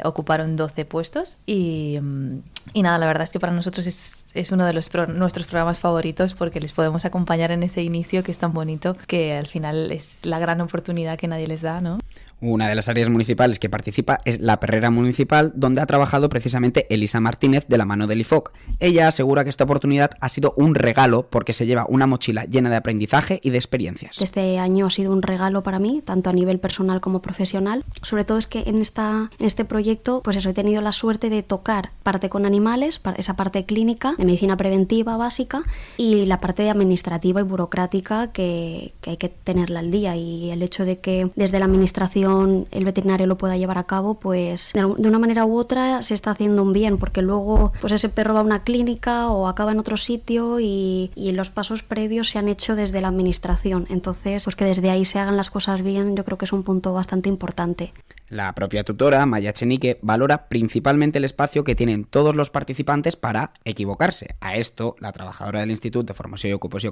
ocuparon 0.03 0.55
12 0.55 0.85
puestos. 0.85 1.37
Y, 1.45 1.99
mm, 2.01 2.39
y, 2.73 2.81
nada, 2.81 2.97
la 2.97 3.05
verdad 3.05 3.23
es 3.23 3.29
que 3.29 3.39
para 3.39 3.53
nosotros 3.53 3.85
es, 3.85 4.25
es 4.33 4.51
uno 4.51 4.65
de 4.65 4.73
los 4.73 4.89
nuestros 5.09 5.45
programas 5.45 5.79
favoritos 5.79 6.33
porque 6.33 6.59
les 6.59 6.73
podemos 6.73 7.05
acompañar 7.05 7.51
en 7.51 7.61
ese 7.63 7.74
inicio 7.83 8.23
que 8.23 8.31
es 8.31 8.37
tan 8.37 8.53
bonito, 8.53 8.95
que 9.07 9.33
al 9.33 9.47
final 9.47 9.91
es 9.91 10.25
la 10.25 10.39
gran 10.39 10.61
oportunidad 10.61 11.17
que 11.17 11.27
nadie 11.27 11.47
les 11.47 11.61
da, 11.61 11.81
¿no? 11.81 11.99
Una 12.41 12.67
de 12.67 12.75
las 12.75 12.89
áreas 12.89 13.09
municipales 13.09 13.59
que 13.59 13.69
participa 13.69 14.19
es 14.25 14.41
la 14.41 14.59
Perrera 14.59 14.89
Municipal, 14.89 15.53
donde 15.55 15.81
ha 15.81 15.85
trabajado 15.85 16.27
precisamente 16.27 16.85
Elisa 16.93 17.21
Martínez 17.21 17.65
de 17.67 17.77
la 17.77 17.85
mano 17.85 18.07
del 18.07 18.21
IFOC. 18.21 18.51
Ella 18.79 19.07
asegura 19.07 19.43
que 19.43 19.49
esta 19.49 19.63
oportunidad 19.63 20.11
ha 20.19 20.27
sido 20.27 20.53
un 20.57 20.75
regalo 20.75 21.27
porque 21.29 21.53
se 21.53 21.65
lleva 21.65 21.85
una 21.87 22.07
mochila 22.07 22.43
llena 22.43 22.69
de 22.69 22.75
aprendizaje 22.75 23.39
y 23.41 23.51
de 23.51 23.57
experiencias. 23.57 24.21
Este 24.21 24.59
año 24.59 24.87
ha 24.87 24.91
sido 24.91 25.13
un 25.13 25.21
regalo 25.21 25.63
para 25.63 25.79
mí, 25.79 26.01
tanto 26.03 26.29
a 26.29 26.33
nivel 26.33 26.59
personal 26.59 26.99
como 26.99 27.21
profesional. 27.21 27.85
Sobre 28.01 28.25
todo 28.25 28.37
es 28.37 28.47
que 28.47 28.63
en, 28.67 28.81
esta, 28.81 29.31
en 29.39 29.45
este 29.45 29.63
proyecto, 29.63 30.21
pues 30.21 30.35
eso, 30.35 30.49
he 30.49 30.53
tenido 30.53 30.81
la 30.81 30.91
suerte 30.91 31.29
de 31.29 31.41
tocar 31.41 31.91
parte 32.03 32.27
con 32.27 32.45
animales, 32.45 33.01
esa 33.15 33.35
parte 33.35 33.65
clínica, 33.65 34.13
de 34.17 34.25
medicina 34.25 34.57
preventiva 34.57 35.15
básica, 35.15 35.63
y 35.97 36.25
la 36.25 36.39
parte 36.39 36.69
administrativa 36.69 37.39
y 37.39 37.43
burocrática 37.43 38.31
que, 38.33 38.93
que 38.99 39.11
hay 39.11 39.17
que 39.17 39.29
tenerla 39.29 39.79
al 39.79 39.89
día. 39.89 40.17
Y 40.17 40.51
el 40.51 40.61
hecho 40.61 40.83
de 40.83 40.99
que 40.99 41.31
desde 41.35 41.59
la 41.59 41.65
administración 41.65 42.24
el 42.25 42.85
veterinario 42.85 43.27
lo 43.27 43.37
pueda 43.37 43.57
llevar 43.57 43.77
a 43.77 43.83
cabo, 43.83 44.15
pues 44.15 44.71
de 44.73 44.85
una 44.85 45.19
manera 45.19 45.45
u 45.45 45.57
otra 45.57 46.03
se 46.03 46.13
está 46.13 46.31
haciendo 46.31 46.63
un 46.63 46.73
bien, 46.73 46.97
porque 46.97 47.21
luego 47.21 47.73
pues 47.81 47.93
ese 47.93 48.09
perro 48.09 48.33
va 48.33 48.41
a 48.41 48.43
una 48.43 48.63
clínica 48.63 49.29
o 49.29 49.47
acaba 49.47 49.71
en 49.71 49.79
otro 49.79 49.97
sitio 49.97 50.59
y, 50.59 51.11
y 51.15 51.31
los 51.31 51.49
pasos 51.49 51.83
previos 51.83 52.29
se 52.29 52.39
han 52.39 52.47
hecho 52.47 52.75
desde 52.75 53.01
la 53.01 53.07
administración. 53.09 53.87
Entonces, 53.89 54.43
pues 54.43 54.55
que 54.55 54.65
desde 54.65 54.89
ahí 54.89 55.05
se 55.05 55.19
hagan 55.19 55.37
las 55.37 55.49
cosas 55.49 55.81
bien, 55.81 56.15
yo 56.15 56.23
creo 56.23 56.37
que 56.37 56.45
es 56.45 56.53
un 56.53 56.63
punto 56.63 56.93
bastante 56.93 57.29
importante. 57.29 57.93
La 58.27 58.53
propia 58.55 58.83
tutora, 58.83 59.25
Maya 59.25 59.53
Chenique, 59.53 59.99
valora 60.01 60.47
principalmente 60.47 61.19
el 61.19 61.25
espacio 61.25 61.63
que 61.63 61.75
tienen 61.75 62.05
todos 62.05 62.35
los 62.35 62.49
participantes 62.49 63.15
para 63.15 63.51
equivocarse. 63.65 64.35
A 64.39 64.55
esto, 64.55 64.95
la 64.99 65.11
trabajadora 65.11 65.59
del 65.59 65.69
Instituto 65.69 66.07
de 66.07 66.13
Formación 66.15 66.49
y 66.49 66.53
Ocupación 66.53 66.91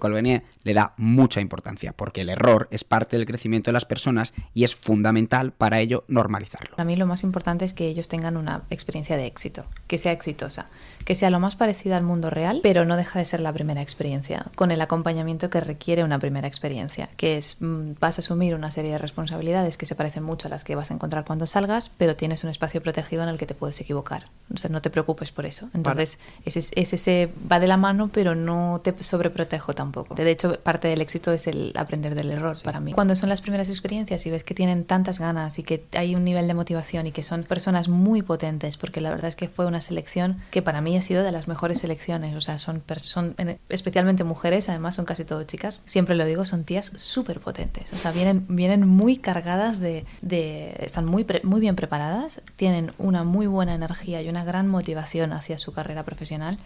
le 0.63 0.73
da 0.73 0.93
mucha 0.97 1.41
importancia, 1.41 1.93
porque 1.93 2.21
el 2.21 2.29
error 2.29 2.67
es 2.69 2.83
parte 2.83 3.17
del 3.17 3.25
crecimiento 3.25 3.69
de 3.69 3.73
las 3.73 3.85
personas 3.85 4.33
y 4.53 4.63
es 4.63 4.75
fundamental 4.75 5.53
para 5.53 5.79
ello 5.79 6.03
normalizarlo. 6.07 6.75
Para 6.75 6.85
mí 6.85 6.95
lo 6.95 7.07
más 7.07 7.23
importante 7.23 7.65
es 7.65 7.73
que 7.73 7.87
ellos 7.87 8.09
tengan 8.09 8.37
una 8.37 8.63
experiencia 8.69 9.17
de 9.17 9.25
éxito, 9.25 9.65
que 9.87 9.97
sea 9.97 10.11
exitosa, 10.11 10.69
que 11.03 11.15
sea 11.15 11.31
lo 11.31 11.39
más 11.39 11.55
parecida 11.55 11.97
al 11.97 12.03
mundo 12.03 12.29
real, 12.29 12.59
pero 12.61 12.85
no 12.85 12.95
deja 12.95 13.19
de 13.19 13.25
ser 13.25 13.39
la 13.39 13.53
primera 13.53 13.81
experiencia, 13.81 14.45
con 14.55 14.71
el 14.71 14.81
acompañamiento 14.81 15.49
que 15.49 15.61
requiere 15.61 16.03
una 16.03 16.19
primera 16.19 16.47
experiencia, 16.47 17.09
que 17.17 17.37
es 17.37 17.57
mm, 17.59 17.93
vas 17.99 18.19
a 18.19 18.21
asumir 18.21 18.53
una 18.53 18.71
serie 18.71 18.91
de 18.91 18.97
responsabilidades 18.99 19.77
que 19.77 19.85
se 19.87 19.95
parecen 19.95 20.23
mucho 20.23 20.47
a 20.47 20.51
las 20.51 20.63
que 20.63 20.75
vas 20.75 20.91
a 20.91 20.93
encontrar 20.93 21.25
cuando 21.25 21.32
salgas, 21.47 21.89
pero 21.89 22.15
tienes 22.15 22.43
un 22.43 22.49
espacio 22.49 22.81
protegido 22.81 23.23
en 23.23 23.29
el 23.29 23.37
que 23.37 23.45
te 23.45 23.55
puedes 23.55 23.79
equivocar. 23.81 24.27
O 24.53 24.57
sea, 24.57 24.69
no 24.69 24.81
te 24.81 24.89
preocupes 24.89 25.31
por 25.31 25.45
eso. 25.45 25.69
Entonces, 25.73 26.19
ese, 26.45 26.69
ese, 26.75 27.33
va 27.51 27.59
de 27.59 27.67
la 27.67 27.77
mano, 27.77 28.09
pero 28.13 28.35
no 28.35 28.81
te 28.83 28.93
sobreprotejo 29.03 29.73
tampoco. 29.73 30.15
De 30.15 30.29
hecho, 30.29 30.59
parte 30.59 30.87
del 30.87 31.01
éxito 31.01 31.31
es 31.31 31.47
el 31.47 31.73
aprender 31.75 32.15
del 32.15 32.31
error 32.31 32.57
para 32.63 32.79
mí. 32.79 32.93
Cuando 32.93 33.15
son 33.15 33.29
las 33.29 33.41
primeras 33.41 33.69
experiencias 33.69 34.25
y 34.25 34.29
ves 34.29 34.43
que 34.43 34.53
tienen 34.53 34.85
tantas 34.85 35.19
ganas 35.19 35.59
y 35.59 35.63
que 35.63 35.85
hay 35.93 36.15
un 36.15 36.23
nivel 36.23 36.47
de 36.47 36.53
motivación 36.53 37.07
y 37.07 37.11
que 37.11 37.23
son 37.23 37.43
personas 37.43 37.87
muy 37.87 38.21
potentes, 38.21 38.77
porque 38.77 39.01
la 39.01 39.09
verdad 39.09 39.29
es 39.29 39.35
que 39.35 39.47
fue 39.47 39.65
una 39.65 39.81
selección 39.81 40.41
que 40.51 40.61
para 40.61 40.81
mí 40.81 40.97
ha 40.97 41.01
sido 41.01 41.23
de 41.23 41.31
las 41.31 41.47
mejores 41.47 41.79
selecciones. 41.79 42.35
O 42.35 42.41
sea, 42.41 42.57
son, 42.57 42.83
son 42.97 43.35
especialmente 43.69 44.23
mujeres, 44.23 44.69
además 44.69 44.95
son 44.95 45.05
casi 45.05 45.25
todo 45.25 45.43
chicas. 45.43 45.81
Siempre 45.85 46.15
lo 46.15 46.25
digo, 46.25 46.45
son 46.45 46.63
tías 46.63 46.91
súper 46.95 47.39
potentes. 47.39 47.93
O 47.93 47.97
sea, 47.97 48.11
vienen, 48.11 48.45
vienen 48.49 48.87
muy 48.87 49.17
cargadas 49.17 49.79
de, 49.79 50.05
de 50.21 50.75
están 50.79 51.05
muy, 51.05 51.12
muy 51.43 51.61
bien 51.61 51.75
preparadas, 51.75 52.41
tienen 52.55 52.91
una 52.97 53.23
muy 53.23 53.47
buena 53.47 53.75
energía 53.75 54.21
y 54.21 54.29
una 54.29 54.43
gran 54.43 54.67
motivación 54.67 55.33
hacia 55.33 55.57
su 55.57 55.73
carrera 55.73 56.03
profesional 56.03 56.57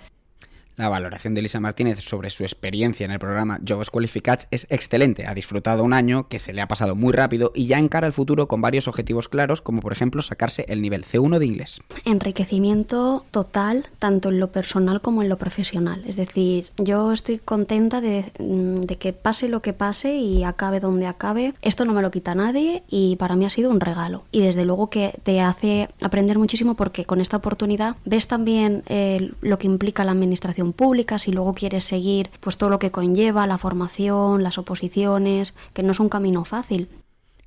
la 0.77 0.89
valoración 0.89 1.33
de 1.33 1.39
Elisa 1.39 1.59
Martínez 1.59 1.99
sobre 2.01 2.29
su 2.29 2.43
experiencia 2.43 3.05
en 3.05 3.11
el 3.11 3.19
programa 3.19 3.59
Jobs 3.67 3.89
Qualificats 3.89 4.47
es 4.51 4.67
excelente. 4.69 5.25
Ha 5.25 5.33
disfrutado 5.33 5.83
un 5.83 5.93
año 5.93 6.27
que 6.27 6.39
se 6.39 6.53
le 6.53 6.61
ha 6.61 6.67
pasado 6.67 6.95
muy 6.95 7.11
rápido 7.13 7.51
y 7.55 7.65
ya 7.65 7.79
encara 7.79 8.07
el 8.07 8.13
futuro 8.13 8.47
con 8.47 8.61
varios 8.61 8.87
objetivos 8.87 9.27
claros, 9.27 9.61
como 9.61 9.81
por 9.81 9.91
ejemplo 9.91 10.21
sacarse 10.21 10.65
el 10.69 10.81
nivel 10.81 11.03
C1 11.03 11.39
de 11.39 11.45
inglés. 11.45 11.81
Enriquecimiento 12.05 13.25
total, 13.31 13.87
tanto 13.97 14.29
en 14.29 14.39
lo 14.39 14.51
personal 14.51 15.01
como 15.01 15.23
en 15.23 15.29
lo 15.29 15.37
profesional. 15.37 16.03
Es 16.05 16.15
decir, 16.15 16.69
yo 16.77 17.11
estoy 17.11 17.39
contenta 17.39 17.99
de, 17.99 18.31
mm, 18.39 18.81
de 18.81 18.97
que 18.97 19.13
pase 19.13 19.49
lo 19.49 19.61
que 19.61 19.73
pase 19.73 20.15
y 20.17 20.43
acabe 20.43 20.79
donde 20.79 21.07
acabe. 21.07 21.53
Esto 21.63 21.85
no 21.85 21.93
me 21.93 22.03
lo 22.03 22.11
quita 22.11 22.35
nadie 22.35 22.83
y 22.87 23.15
para 23.15 23.35
mí 23.35 23.45
ha 23.45 23.49
sido 23.49 23.71
un 23.71 23.79
regalo. 23.79 24.25
Y 24.31 24.41
desde 24.41 24.63
luego 24.63 24.91
que 24.91 25.15
te 25.23 25.41
hace 25.41 25.89
aprender 26.01 26.37
muchísimo 26.37 26.75
porque 26.75 27.05
con 27.05 27.19
esta 27.19 27.37
oportunidad 27.37 27.95
ves 28.05 28.27
también 28.27 28.83
eh, 28.87 29.31
lo 29.41 29.57
que 29.57 29.65
implica 29.65 30.03
la 30.03 30.11
administración 30.11 30.66
pública, 30.73 31.19
si 31.19 31.31
luego 31.31 31.53
quieres 31.53 31.83
seguir 31.83 32.29
pues 32.39 32.57
todo 32.57 32.69
lo 32.69 32.79
que 32.79 32.91
conlleva, 32.91 33.47
la 33.47 33.57
formación, 33.57 34.43
las 34.43 34.57
oposiciones, 34.57 35.53
que 35.73 35.83
no 35.83 35.91
es 35.91 35.99
un 35.99 36.09
camino 36.09 36.45
fácil. 36.45 36.89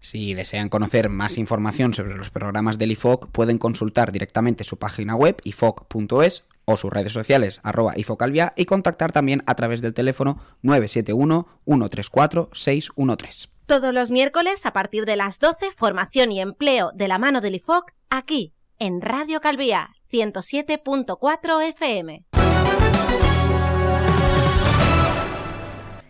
Si 0.00 0.32
desean 0.32 0.70
conocer 0.70 1.10
más 1.10 1.36
información 1.36 1.92
sobre 1.92 2.16
los 2.16 2.30
programas 2.30 2.78
del 2.78 2.92
IFOC, 2.92 3.28
pueden 3.30 3.58
consultar 3.58 4.12
directamente 4.12 4.64
su 4.64 4.78
página 4.78 5.14
web 5.14 5.36
ifoc.es 5.44 6.44
o 6.64 6.76
sus 6.76 6.90
redes 6.90 7.12
sociales 7.12 7.60
arroba 7.64 7.92
ifocalvia 7.96 8.54
y 8.56 8.64
contactar 8.64 9.12
también 9.12 9.42
a 9.46 9.54
través 9.54 9.82
del 9.82 9.92
teléfono 9.92 10.38
971 10.62 11.46
134 11.66 12.48
613. 12.52 13.48
Todos 13.66 13.94
los 13.94 14.10
miércoles 14.10 14.66
a 14.66 14.72
partir 14.72 15.04
de 15.04 15.16
las 15.16 15.38
12, 15.38 15.70
formación 15.76 16.32
y 16.32 16.40
empleo 16.40 16.90
de 16.94 17.06
la 17.06 17.18
mano 17.18 17.40
del 17.40 17.56
IFOC, 17.56 17.92
aquí, 18.08 18.54
en 18.78 19.02
Radio 19.02 19.40
Calvía, 19.40 19.90
107.4 20.10 21.68
FM. 21.68 22.24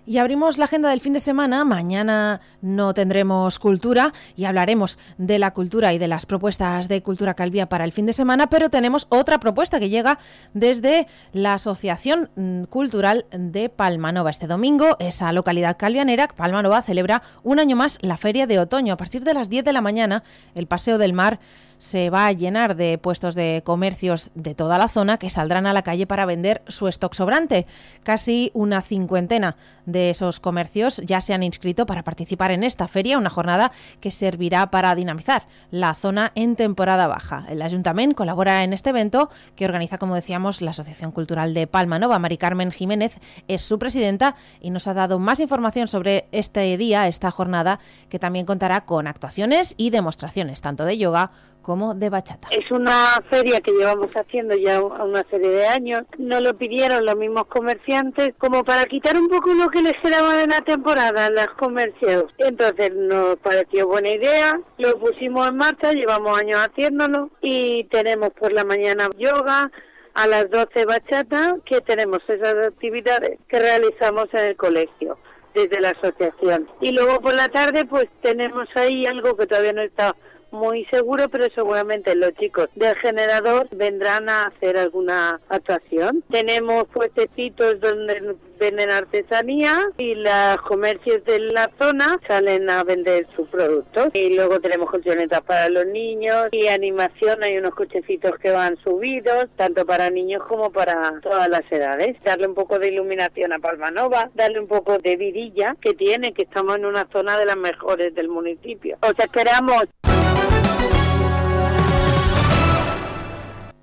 Y 0.07 0.19
abrimos 0.19 0.57
la 0.57 0.65
agenda 0.65 0.89
del 0.89 1.01
fin 1.01 1.13
de 1.13 1.21
semana. 1.21 1.65
Mañana 1.65 2.41
no 2.63 2.95
tendremos 2.95 3.59
cultura 3.59 4.13
y 4.35 4.47
hablaremos 4.47 4.99
de 5.19 5.39
la 5.39 5.53
cultura 5.53 5.93
y 5.93 5.99
de 5.99 6.09
las 6.09 6.27
propuestas 6.27 6.89
de 6.89 7.03
Cultura 7.03 7.35
Calvía 7.35 7.69
para 7.69 7.85
el 7.85 7.93
fin 7.93 8.07
de 8.07 8.13
semana, 8.13 8.49
pero 8.49 8.71
tenemos 8.71 9.07
otra 9.11 9.39
propuesta 9.39 9.79
que 9.79 9.91
llega 9.91 10.19
desde 10.55 11.07
la 11.33 11.55
Asociación 11.55 12.31
mm, 12.35 12.65
Cultural 12.65 13.27
de 13.31 13.69
Palmanova. 13.69 14.31
Este 14.31 14.47
domingo, 14.47 14.97
esa 15.01 15.33
localidad 15.33 15.77
calvianera, 15.77 16.29
Palmanova, 16.29 16.83
celebra 16.83 17.23
un 17.43 17.61
año 17.61 17.77
más 17.77 17.99
la 18.01 18.17
Feria 18.17 18.47
de 18.47 18.59
Otoño. 18.59 18.95
A 18.95 18.97
partir 18.97 19.23
de 19.23 19.35
las 19.35 19.51
10 19.51 19.65
de 19.65 19.73
la 19.73 19.83
mañana, 19.83 20.25
el 20.55 20.67
Paseo 20.67 20.97
del 20.99 21.13
Mar 21.13 21.41
se 21.81 22.11
va 22.11 22.27
a 22.27 22.33
llenar 22.33 22.77
de 22.77 22.99
puestos 22.99 23.35
de 23.35 23.63
comercios 23.65 24.31
de 24.35 24.55
toda 24.55 24.77
la 24.77 24.91
zona 24.91 25.17
que 25.17 25.31
saldrán 25.31 25.67
a 25.67 25.73
la 25.73 25.81
calle 25.81 26.07
para 26.07 26.27
vender 26.27 26.61
su 26.69 26.89
stock 26.89 27.15
sobrante. 27.15 27.67
Casi 28.03 28.51
una 28.53 28.83
cincuentena 28.83 29.57
de 29.87 30.11
esos 30.11 30.41
comercios 30.41 30.99
ya 30.99 31.23
se 31.23 31.33
han 31.33 31.43
inscrito 31.43 31.87
para 31.87 32.05
participar 32.05 32.51
en 32.51 32.65
esta 32.65 32.87
feria, 32.87 33.17
una 33.17 33.31
jornada 33.31 33.73
que 34.01 34.11
servirá 34.11 34.71
para 34.71 34.95
dinamizar 34.95 35.47
la 35.71 35.95
zona 35.95 36.33
en 36.35 36.55
temporada 36.55 37.07
baja. 37.07 37.47
El 37.49 37.63
ayuntamiento 37.63 38.15
colabora 38.15 38.63
en 38.63 38.75
este 38.75 38.91
evento 38.91 39.31
que 39.57 39.65
organiza, 39.65 39.97
como 39.97 40.15
decíamos, 40.15 40.61
la 40.61 40.73
Asociación 40.73 41.13
Cultural 41.13 41.55
de 41.55 41.67
Palma 41.67 41.99
Nova. 41.99 42.19
Mari 42.19 42.37
Carmen 42.37 42.73
Jiménez 42.73 43.19
es 43.49 43.63
su 43.63 43.79
presidenta 43.79 44.37
y 44.61 44.69
nos 44.69 44.87
ha 44.87 44.93
dado 44.93 45.19
más 45.19 45.41
información 45.41 45.89
sobre 45.89 46.29
este 46.31 46.77
día, 46.77 47.09
esta 47.09 47.31
jornada, 47.31 47.81
que 48.11 48.19
también 48.19 48.45
contará 48.45 48.83
con 48.83 49.07
actuaciones 49.07 49.75
y 49.79 49.89
demostraciones, 49.89 50.61
tanto 50.61 50.85
de 50.85 50.99
yoga 50.99 51.31
como 51.63 51.95
de 51.95 52.11
bachata. 52.11 52.49
Es 52.51 52.71
una 52.71 53.21
feria 53.31 53.61
que 53.61 53.73
llevamos 53.73 54.11
haciendo 54.15 54.57
ya 54.57 54.83
una 54.83 55.25
serie 55.31 55.51
de 55.51 55.67
años. 55.67 56.01
Nos 56.19 56.41
lo 56.41 56.57
pidieron 56.57 57.05
los 57.05 57.17
mismos 57.17 57.47
comerciantes 57.47 58.35
como 58.39 58.65
para 58.65 58.85
quitar 58.85 59.17
un 59.17 59.29
poco 59.29 59.53
lo 59.55 59.69
que 59.69 59.83
les 59.83 59.95
quedaba 60.03 60.37
de 60.37 60.47
la 60.47 60.61
temporada, 60.61 61.31
las 61.31 61.49
comercios. 61.59 62.25
Entonces 62.39 62.93
nos 62.95 63.37
pareció 63.37 63.87
buena 63.87 64.11
idea, 64.11 64.61
lo 64.79 64.99
pusimos 64.99 65.49
en 65.49 65.57
marcha, 65.57 65.93
llevamos 65.93 66.39
años 66.39 66.61
haciéndolo 66.61 67.31
y 67.41 67.85
tenemos 67.85 68.31
por 68.31 68.53
la 68.53 68.65
mañana 68.65 69.09
yoga, 69.19 69.71
a 70.15 70.27
las 70.27 70.51
12 70.51 70.85
bachata, 70.87 71.57
que 71.65 71.81
tenemos 71.81 72.19
esas 72.27 72.55
actividades 72.67 73.39
que 73.49 73.61
realizamos 73.61 74.27
en 74.33 74.45
el 74.45 74.57
colegio 74.57 75.19
desde 75.55 75.81
la 75.81 75.91
asociación. 75.91 76.69
Y 76.81 76.93
luego 76.93 77.21
por 77.21 77.35
la 77.35 77.49
tarde 77.49 77.85
pues 77.85 78.09
tenemos 78.23 78.69
ahí 78.75 79.07
algo 79.07 79.37
que 79.37 79.47
todavía 79.47 79.73
no 79.73 79.83
está 79.83 80.15
muy 80.53 80.85
seguro, 80.87 81.29
pero 81.29 81.47
seguramente 81.55 82.15
los 82.15 82.33
chicos 82.35 82.69
del 82.75 82.97
generador 82.97 83.69
vendrán 83.73 84.29
a 84.29 84.45
hacer 84.45 84.77
alguna 84.77 85.41
actuación. 85.49 86.25
Tenemos 86.31 86.85
puestecitos 86.89 87.81
donde 87.81 88.37
venden 88.59 88.91
artesanía 88.91 89.91
y 89.97 90.15
los 90.15 90.57
comercios 90.69 91.25
de 91.25 91.41
la 91.41 91.71
zona 91.81 92.21
salen 92.29 92.69
a 92.69 92.85
vender 92.85 93.27
sus 93.35 93.49
productos. 93.49 94.11
Y 94.13 94.35
luego 94.35 94.61
tenemos 94.61 94.91
colchonetas 94.91 95.41
para 95.43 95.69
los 95.71 95.87
niños 95.87 96.49
y 96.53 96.69
animación, 96.69 97.43
hay 97.43 97.57
unos 97.57 97.75
cochecitos 97.75 98.33
que 98.39 98.51
van 98.51 98.77
subidos, 98.85 99.47
tanto 99.57 99.87
para 99.87 100.11
niños 100.11 100.43
como 100.47 100.71
para 100.71 101.21
todas 101.23 101.49
las 101.49 101.63
edades. 101.71 102.17
Darle 102.23 102.49
un 102.49 102.55
poco 102.55 102.79
de 102.79 102.89
iluminación 102.89 103.53
a 103.53 103.59
Palmanova, 103.59 104.31
darle 104.35 104.61
un 104.61 104.69
poco 104.69 104.99
de 104.99 105.17
vidilla 105.17 105.75
que 105.81 105.95
tiene, 105.95 106.35
que 106.35 106.43
estamos 106.43 106.77
en 106.77 106.85
una 106.85 107.09
zona 107.11 107.39
de 107.39 107.47
las 107.47 107.57
mejores 107.57 108.15
del 108.15 108.29
municipio. 108.29 108.99
Os 109.03 109.19
esperamos. 109.19 109.85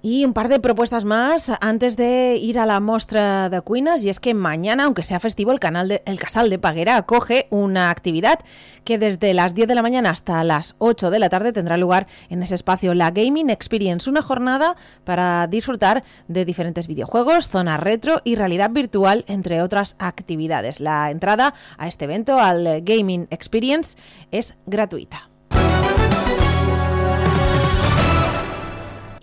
Y 0.10 0.24
un 0.24 0.32
par 0.32 0.48
de 0.48 0.62
propuestas 0.62 1.04
más 1.04 1.52
antes 1.60 1.98
de 1.98 2.38
ir 2.38 2.60
a 2.60 2.66
la 2.66 2.80
muestra 2.80 3.50
de 3.50 3.60
Cuinas 3.60 4.06
y 4.06 4.10
es 4.10 4.22
que 4.22 4.34
mañana, 4.34 4.86
aunque 4.86 5.04
sea 5.04 5.20
festivo, 5.20 5.52
el, 5.52 5.60
canal 5.60 5.90
de, 5.90 6.02
el 6.06 6.18
Casal 6.18 6.50
de 6.50 6.58
Paguera 6.58 6.96
acoge 6.96 7.48
una 7.50 7.90
actividad 7.90 8.40
que 8.86 8.98
desde 8.98 9.34
las 9.34 9.54
10 9.54 9.68
de 9.68 9.76
la 9.76 9.82
mañana 9.82 10.12
hasta 10.12 10.42
las 10.46 10.76
8 10.78 11.10
de 11.10 11.20
la 11.20 11.28
tarde 11.28 11.52
tendrá 11.52 11.76
lugar 11.76 12.08
en 12.30 12.42
ese 12.42 12.56
espacio 12.56 12.94
la 12.94 13.12
Gaming 13.12 13.50
Experience, 13.50 14.10
una 14.10 14.22
jornada 14.22 14.78
para 15.04 15.46
disfrutar 15.48 16.06
de 16.30 16.46
diferentes 16.46 16.88
videojuegos, 16.88 17.50
zona 17.50 17.76
retro 17.76 18.22
y 18.24 18.36
realidad 18.36 18.70
virtual, 18.70 19.26
entre 19.28 19.62
otras 19.62 19.98
actividades. 20.00 20.80
La 20.80 21.12
entrada 21.12 21.54
a 21.78 21.90
este 21.90 22.06
evento, 22.06 22.40
al 22.40 22.80
Gaming 22.82 23.28
Experience, 23.30 23.98
es 24.32 24.56
gratuita. 24.68 25.28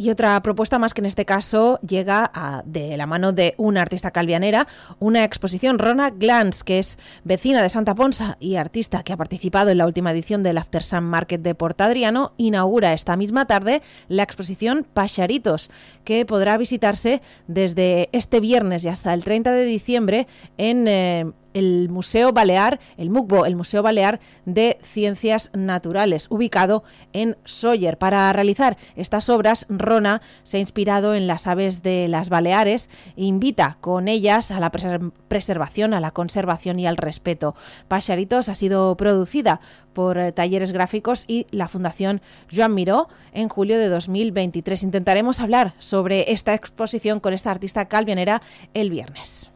Y 0.05 0.11
otra 0.11 0.39
propuesta 0.43 0.79
más 0.79 0.93
que 0.93 1.01
en 1.01 1.07
este 1.07 1.25
caso 1.25 1.81
llega 1.81 2.31
de 2.67 2.95
la 2.99 3.07
mano 3.07 3.33
de 3.33 3.55
una 3.57 3.81
artista 3.81 4.11
calvianera, 4.11 4.69
una 4.99 5.25
exposición 5.25 5.79
Rona 5.79 6.11
Glans, 6.11 6.63
que 6.63 6.79
es 6.79 6.99
vecina 7.25 7.63
de 7.63 7.71
Santa 7.71 7.95
Ponsa 7.95 8.37
y 8.39 8.57
artista 8.57 9.03
que 9.03 9.15
ha 9.15 9.17
participado 9.17 9.71
en 9.71 9.79
la 9.79 9.87
última 9.87 10.13
edición 10.13 10.43
del 10.43 10.59
After 10.59 10.83
Sun 10.83 11.05
Market 11.05 11.41
de 11.41 11.55
Portadriano, 11.55 12.35
inaugura 12.37 12.93
esta 12.93 13.17
misma 13.17 13.47
tarde 13.47 13.81
la 14.09 14.25
exposición 14.25 14.87
Pacharitos, 14.93 15.71
que 16.05 16.27
podrá 16.27 16.59
visitarse 16.59 17.23
desde 17.47 18.11
este 18.13 18.41
viernes 18.41 18.85
y 18.85 18.89
hasta 18.89 19.15
el 19.15 19.25
30 19.25 19.53
de 19.53 19.65
diciembre 19.65 20.27
en... 20.59 20.87
Eh, 20.87 21.33
el 21.55 21.89
Museo 21.89 22.33
Balear, 22.33 22.81
el 22.99 23.11
MUCBO, 23.11 23.47
el 23.47 23.57
Museo 23.57 23.83
Balear 23.83 24.21
de 24.45 24.79
Ciencias 24.83 25.51
Naturales, 25.55 26.27
ubicado 26.31 26.85
en 27.13 27.37
Sóller. 27.45 27.97
Para 27.97 28.33
realizar 28.33 28.77
estas 28.97 29.31
obras, 29.31 29.67
Rona 29.69 30.21
se 30.43 30.59
ha 30.59 30.61
inspirado 30.61 31.15
en 31.15 31.27
las 31.27 31.47
aves 31.47 31.83
de 31.83 32.09
las 32.09 32.29
Baleares 32.29 32.91
e 33.17 33.25
invita 33.25 33.79
con 33.81 34.09
ellas 34.09 34.51
a 34.51 34.61
la 34.61 34.71
preservación, 34.71 35.95
a 35.95 36.01
la 36.01 36.11
conservación 36.11 36.79
y 36.79 36.87
al 36.87 36.97
respeto. 36.97 37.55
Pacharitos 37.89 38.49
ha 38.49 38.55
sido 38.55 38.97
producida 38.97 39.61
por 39.95 40.19
eh, 40.19 40.33
Talleres 40.33 40.73
Gráficos 40.73 41.25
y 41.27 41.47
la 41.51 41.69
Fundación 41.69 42.21
Joan 42.55 42.75
Miró 42.75 43.09
en 43.33 43.49
julio 43.49 43.79
de 43.79 43.89
2023. 43.89 44.83
Intentaremos 44.83 45.41
hablar 45.41 45.75
sobre 45.79 46.33
esta 46.33 46.53
exposición 46.53 47.21
con 47.21 47.33
esta 47.33 47.51
artista 47.51 47.87
calvianera 47.87 48.43
el 48.75 48.91
viernes. 48.91 49.51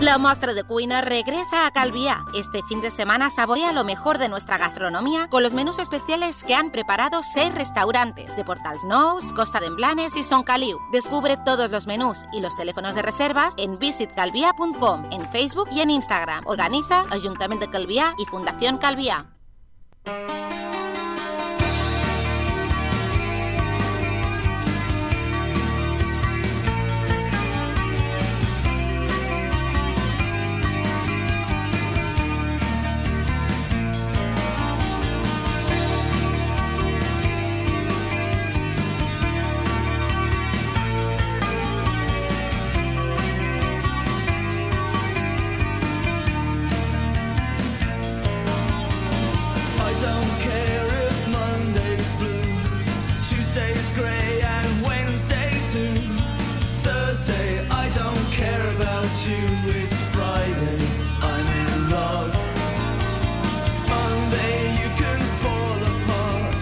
La 0.00 0.16
muestra 0.16 0.54
de 0.54 0.64
Cuina 0.64 1.02
regresa 1.02 1.66
a 1.66 1.70
Calviá. 1.72 2.24
Este 2.34 2.62
fin 2.62 2.80
de 2.80 2.90
semana 2.90 3.28
saborea 3.28 3.70
lo 3.72 3.84
mejor 3.84 4.16
de 4.16 4.30
nuestra 4.30 4.56
gastronomía 4.56 5.28
con 5.28 5.42
los 5.42 5.52
menús 5.52 5.78
especiales 5.78 6.42
que 6.42 6.54
han 6.54 6.70
preparado 6.70 7.22
seis 7.22 7.54
restaurantes 7.54 8.34
de 8.34 8.42
Portals 8.42 8.82
Nous, 8.84 9.30
Costa 9.34 9.60
de 9.60 9.66
Emblanes 9.66 10.16
y 10.16 10.22
Son 10.22 10.42
Caliu. 10.42 10.78
Descubre 10.90 11.36
todos 11.44 11.70
los 11.70 11.86
menús 11.86 12.24
y 12.32 12.40
los 12.40 12.56
teléfonos 12.56 12.94
de 12.94 13.02
reservas 13.02 13.52
en 13.58 13.78
visitcalvia.com, 13.78 15.04
en 15.12 15.28
Facebook 15.28 15.68
y 15.70 15.80
en 15.80 15.90
Instagram. 15.90 16.44
Organiza 16.46 17.04
Ayuntamiento 17.10 17.66
de 17.66 17.72
Calviá 17.72 18.14
y 18.16 18.24
Fundación 18.24 18.78
Calviá. 18.78 19.26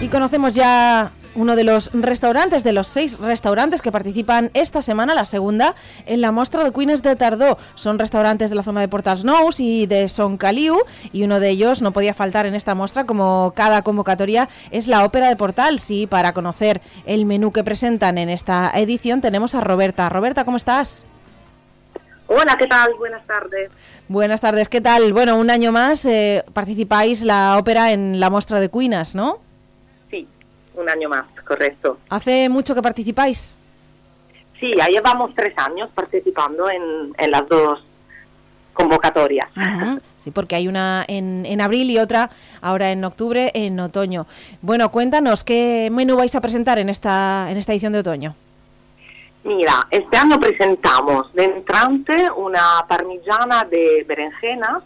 Y 0.00 0.06
conocemos 0.08 0.54
ya 0.54 1.11
uno 1.34 1.56
de 1.56 1.64
los 1.64 1.90
restaurantes, 1.92 2.62
de 2.62 2.72
los 2.72 2.87
seis 2.87 3.18
restaurantes 3.18 3.82
que 3.82 3.90
participan 3.90 4.50
esta 4.54 4.80
semana, 4.80 5.12
la 5.12 5.24
segunda, 5.24 5.74
en 6.06 6.20
la 6.20 6.30
muestra 6.30 6.62
de 6.62 6.72
Queens 6.72 7.02
de 7.02 7.16
Tardó. 7.16 7.58
Son 7.74 7.98
restaurantes 7.98 8.48
de 8.50 8.56
la 8.56 8.62
zona 8.62 8.80
de 8.80 8.87
Portas 8.87 9.24
Nous 9.24 9.58
y 9.58 9.87
de 9.87 10.08
Son 10.08 10.37
Caliu, 10.37 10.78
y 11.12 11.24
uno 11.24 11.40
de 11.40 11.48
ellos 11.48 11.82
no 11.82 11.92
podía 11.92 12.14
faltar 12.14 12.46
en 12.46 12.54
esta 12.54 12.76
muestra, 12.76 13.06
como 13.06 13.52
cada 13.56 13.82
convocatoria, 13.82 14.48
es 14.70 14.87
la 14.87 15.04
Ópera 15.04 15.28
de 15.28 15.37
Portal. 15.37 15.80
Sí, 15.80 16.06
para 16.06 16.32
conocer 16.32 16.80
el 17.04 17.24
menú 17.26 17.50
que 17.52 17.64
presentan 17.64 18.18
en 18.18 18.28
esta 18.28 18.70
edición 18.74 19.20
tenemos 19.20 19.56
a 19.56 19.61
Roberta. 19.61 20.08
Roberta, 20.08 20.44
¿cómo 20.44 20.56
estás? 20.56 21.06
Hola, 22.28 22.56
¿qué 22.56 22.68
tal? 22.68 22.94
Buenas 22.98 23.26
tardes. 23.26 23.70
Buenas 24.06 24.40
tardes, 24.40 24.68
¿qué 24.68 24.80
tal? 24.80 25.12
Bueno, 25.12 25.37
un 25.37 25.50
año 25.50 25.72
más 25.72 26.04
eh, 26.04 26.44
participáis 26.52 27.24
la 27.24 27.58
ópera 27.58 27.90
en 27.92 28.20
la 28.20 28.30
muestra 28.30 28.61
de 28.61 28.68
Cuinas, 28.68 29.16
¿no? 29.16 29.47
Un 30.79 30.88
año 30.88 31.09
más, 31.09 31.25
correcto. 31.45 31.99
¿Hace 32.09 32.49
mucho 32.49 32.73
que 32.73 32.83
participáis? 32.83 33.57
Sí, 34.61 34.71
ya 34.77 34.87
llevamos 34.87 35.35
tres 35.35 35.53
años 35.57 35.91
participando 35.93 36.71
en, 36.71 37.12
en 37.19 37.31
las 37.31 37.49
dos 37.49 37.83
convocatorias. 38.73 39.51
Sí, 40.19 40.31
porque 40.31 40.55
hay 40.55 40.69
una 40.69 41.05
en, 41.09 41.45
en, 41.47 41.61
abril 41.61 41.91
y 41.91 41.99
otra 41.99 42.31
ahora 42.61 42.93
en 42.93 43.05
octubre, 43.05 43.51
en 43.55 43.81
otoño. 43.81 44.27
Bueno, 44.62 44.88
cuéntanos, 44.91 45.43
¿qué 45.43 45.88
menú 45.91 46.17
vais 46.17 46.35
a 46.37 46.41
presentar 46.41 46.79
en 46.79 46.88
esta, 46.88 47.51
en 47.51 47.57
esta 47.57 47.73
edición 47.73 47.93
de 47.93 47.99
otoño? 47.99 48.37
Mira, 49.43 49.87
este 49.91 50.17
año 50.17 50.38
presentamos 50.38 51.33
de 51.33 51.45
entrante 51.45 52.31
una 52.37 52.85
parmigiana 52.88 53.64
de 53.64 54.05
berenjenas 54.07 54.85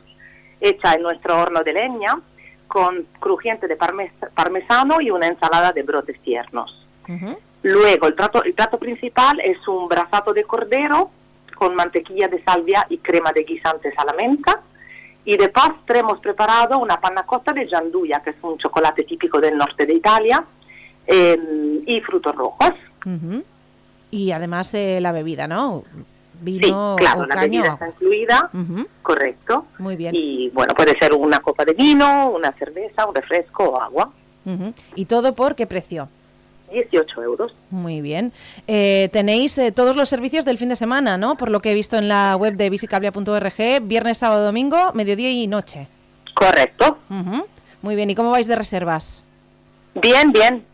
hecha 0.58 0.94
en 0.94 1.02
nuestro 1.02 1.42
horno 1.42 1.62
de 1.62 1.72
leña 1.74 2.18
con 2.72 3.06
crujiente 3.20 3.68
de 3.68 3.76
parmesano 3.76 5.02
y 5.02 5.10
una 5.10 5.26
ensalada 5.26 5.72
de 5.72 5.82
brotes 5.82 6.18
tiernos. 6.22 6.74
Luego, 7.60 8.06
el 8.06 8.14
plato, 8.14 8.42
el 8.42 8.54
plato 8.54 8.78
principal 8.78 9.40
es 9.40 9.58
un 9.68 9.88
brasato 9.88 10.32
de 10.32 10.44
cordero 10.44 11.10
con 11.54 11.74
mantequilla 11.74 12.28
de 12.28 12.42
salvia 12.42 12.86
y 12.88 12.96
crema 12.96 13.30
de 13.32 13.44
guisantes 13.44 13.92
a 13.98 14.06
la 14.06 14.14
menta. 14.14 14.62
Y 15.26 15.36
de 15.36 15.50
postre 15.50 15.98
hemos 15.98 16.18
preparado 16.20 16.78
una 16.78 16.98
panna 16.98 17.24
cotta 17.24 17.52
de 17.52 17.66
gianduia, 17.66 18.22
que 18.24 18.30
es 18.30 18.36
un 18.40 18.56
chocolate 18.56 19.04
típico 19.04 19.38
del 19.38 19.58
norte 19.58 19.84
de 19.84 19.92
Italia, 19.92 20.42
eh, 21.06 21.38
y 21.84 22.00
frutos 22.00 22.34
rojos. 22.34 22.72
Y 24.10 24.32
además 24.32 24.72
eh, 24.72 24.98
la 25.02 25.12
bebida, 25.12 25.46
¿no? 25.46 25.84
Vino 26.42 26.96
sí, 26.98 27.04
claro, 27.04 27.26
la 27.26 27.40
bebida 27.40 27.68
está 27.68 27.88
incluida, 27.88 28.50
correcto. 29.02 29.66
Muy 29.78 29.94
bien. 29.94 30.12
Y 30.14 30.50
bueno, 30.50 30.74
puede 30.74 30.98
ser 30.98 31.14
una 31.14 31.38
copa 31.38 31.64
de 31.64 31.72
vino, 31.72 32.30
una 32.30 32.52
cerveza, 32.52 33.06
un 33.06 33.14
refresco 33.14 33.64
o 33.64 33.80
agua. 33.80 34.10
¿Y 34.96 35.04
todo 35.04 35.34
por 35.34 35.54
qué 35.54 35.66
precio? 35.66 36.08
18 36.72 37.22
euros. 37.22 37.54
Muy 37.70 38.00
bien. 38.00 38.32
Eh, 38.66 39.08
tenéis 39.12 39.56
eh, 39.58 39.72
todos 39.72 39.94
los 39.94 40.08
servicios 40.08 40.44
del 40.44 40.58
fin 40.58 40.68
de 40.68 40.76
semana, 40.76 41.16
¿no? 41.16 41.36
Por 41.36 41.50
lo 41.50 41.60
que 41.60 41.70
he 41.70 41.74
visto 41.74 41.96
en 41.96 42.08
la 42.08 42.34
web 42.36 42.54
de 42.56 42.70
visicablia.org, 42.70 43.82
viernes, 43.82 44.18
sábado, 44.18 44.44
domingo, 44.44 44.92
mediodía 44.94 45.30
y 45.30 45.46
noche. 45.46 45.86
Correcto. 46.34 46.98
Muy 47.82 47.94
bien. 47.94 48.10
¿Y 48.10 48.14
cómo 48.14 48.30
vais 48.30 48.46
de 48.46 48.56
reservas? 48.56 49.22
Bien, 49.94 50.32
bien, 50.32 50.64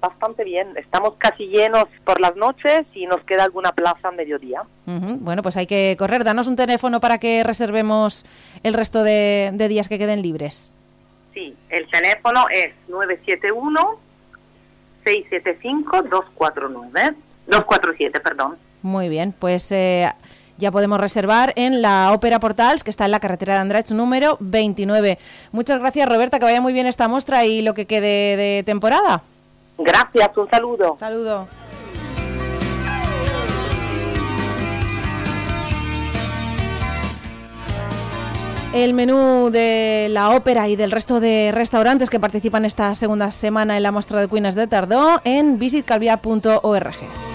bastante 0.00 0.44
bien. 0.44 0.76
Estamos 0.76 1.14
casi 1.18 1.46
llenos 1.46 1.86
por 2.04 2.20
las 2.20 2.36
noches 2.36 2.86
y 2.94 3.06
nos 3.06 3.22
queda 3.24 3.44
alguna 3.44 3.72
plaza 3.72 4.08
a 4.08 4.12
mediodía. 4.12 4.62
Bueno, 4.86 5.42
pues 5.42 5.56
hay 5.56 5.66
que 5.66 5.96
correr. 5.98 6.24
Danos 6.24 6.46
un 6.46 6.56
teléfono 6.56 7.00
para 7.00 7.18
que 7.18 7.42
reservemos 7.44 8.26
el 8.62 8.74
resto 8.74 9.02
de, 9.02 9.50
de 9.52 9.68
días 9.68 9.88
que 9.88 9.98
queden 9.98 10.22
libres. 10.22 10.72
Sí, 11.32 11.54
el 11.70 11.88
teléfono 11.90 12.46
es 12.50 12.72
971 12.88 13.98
675-249. 15.04 17.14
247, 17.46 18.20
perdón. 18.20 18.56
Muy 18.82 19.08
bien, 19.08 19.34
pues 19.38 19.70
eh, 19.72 20.10
ya 20.56 20.70
podemos 20.70 21.00
reservar 21.00 21.52
en 21.56 21.82
la 21.82 22.12
Ópera 22.12 22.40
Portals, 22.40 22.84
que 22.84 22.90
está 22.90 23.04
en 23.04 23.10
la 23.10 23.20
carretera 23.20 23.54
de 23.54 23.60
Andrach 23.60 23.90
número 23.90 24.36
29. 24.40 25.18
Muchas 25.52 25.80
gracias, 25.80 26.08
Roberta, 26.08 26.38
que 26.38 26.44
vaya 26.44 26.60
muy 26.60 26.72
bien 26.72 26.86
esta 26.86 27.08
muestra 27.08 27.44
y 27.44 27.62
lo 27.62 27.74
que 27.74 27.86
quede 27.86 28.36
de 28.36 28.62
temporada. 28.64 29.22
Gracias, 29.78 30.36
un 30.36 30.48
saludo. 30.50 30.96
Saludo. 30.96 31.48
el 38.74 38.92
menú 38.92 39.50
de 39.52 40.08
la 40.10 40.30
ópera 40.30 40.68
y 40.68 40.74
del 40.74 40.90
resto 40.90 41.20
de 41.20 41.52
restaurantes 41.54 42.10
que 42.10 42.18
participan 42.18 42.64
esta 42.64 42.92
segunda 42.96 43.30
semana 43.30 43.76
en 43.76 43.84
la 43.84 43.92
muestra 43.92 44.20
de 44.20 44.28
Queens 44.28 44.56
de 44.56 44.66
Tardó 44.66 45.20
en 45.22 45.60
visitcalvia.org. 45.60 47.33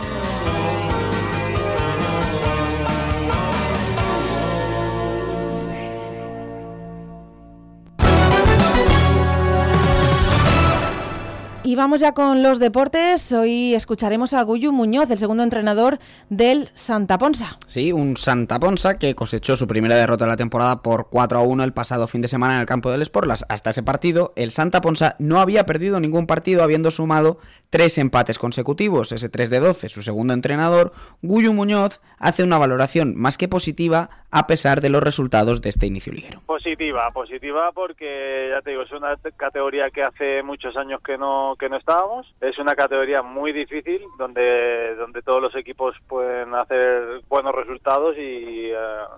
Y 11.69 11.75
vamos 11.75 12.01
ya 12.01 12.15
con 12.15 12.41
los 12.41 12.58
deportes. 12.58 13.32
Hoy 13.32 13.75
escucharemos 13.75 14.34
a 14.34 14.41
Guyu 14.41 14.71
Muñoz, 14.71 15.12
el 15.12 15.19
segundo 15.19 15.43
entrenador 15.43 15.99
del 16.27 16.65
Santa 16.73 17.19
Ponsa. 17.19 17.60
Sí, 17.67 17.91
un 17.91 18.17
Santa 18.17 18.60
Ponsa 18.60 18.97
que 18.97 19.13
cosechó 19.13 19.55
su 19.55 19.67
primera 19.67 19.95
derrota 19.95 20.25
de 20.25 20.32
la 20.32 20.36
temporada 20.36 20.82
por 20.82 21.10
4 21.12 21.38
a 21.38 21.43
1 21.43 21.63
el 21.63 21.71
pasado 21.71 22.08
fin 22.08 22.23
de 22.23 22.27
semana 22.27 22.55
en 22.55 22.62
el 22.62 22.65
campo 22.65 22.89
del 22.89 23.05
Sporlas. 23.05 23.45
Hasta 23.49 23.69
ese 23.69 23.84
partido, 23.84 24.34
el 24.36 24.49
Santa 24.49 24.82
Ponsa 24.82 25.15
no 25.19 25.39
había 25.39 25.67
perdido 25.67 25.99
ningún 25.99 26.25
partido, 26.25 26.63
habiendo 26.63 26.89
sumado 26.89 27.38
tres 27.69 27.99
empates 27.99 28.39
consecutivos. 28.39 29.12
Ese 29.12 29.29
3 29.29 29.51
de 29.51 29.60
12, 29.60 29.89
su 29.89 30.01
segundo 30.01 30.34
entrenador, 30.34 30.91
Guyu 31.21 31.53
Muñoz, 31.53 32.01
hace 32.17 32.41
una 32.41 32.58
valoración 32.58 33.13
más 33.15 33.38
que 33.38 33.47
positiva 33.47 34.10
a 34.32 34.47
pesar 34.47 34.82
de 34.82 34.89
los 34.89 35.03
resultados 35.03 35.62
de 35.62 35.69
este 35.69 35.88
inicio 35.88 36.13
liguero. 36.13 36.41
Positiva, 36.45 37.10
positiva 37.12 37.71
porque 37.73 38.49
ya 38.51 38.62
te 38.62 38.71
digo, 38.71 38.84
es 38.84 38.91
una 38.91 39.15
categoría 39.38 39.89
que 39.89 40.01
hace 40.01 40.43
muchos 40.43 40.75
años 40.77 41.01
que 41.01 41.17
no 41.17 41.55
que 41.59 41.69
no 41.69 41.77
estábamos. 41.77 42.25
Es 42.41 42.57
una 42.57 42.73
categoría 42.73 43.21
muy 43.21 43.51
difícil 43.51 44.01
donde, 44.17 44.95
donde 44.95 45.21
todos 45.21 45.41
los 45.41 45.55
equipos 45.55 45.95
pueden 46.07 46.55
hacer 46.55 47.21
buenos 47.27 47.53
resultados 47.53 48.17
y 48.17 48.71
eh, 48.71 48.75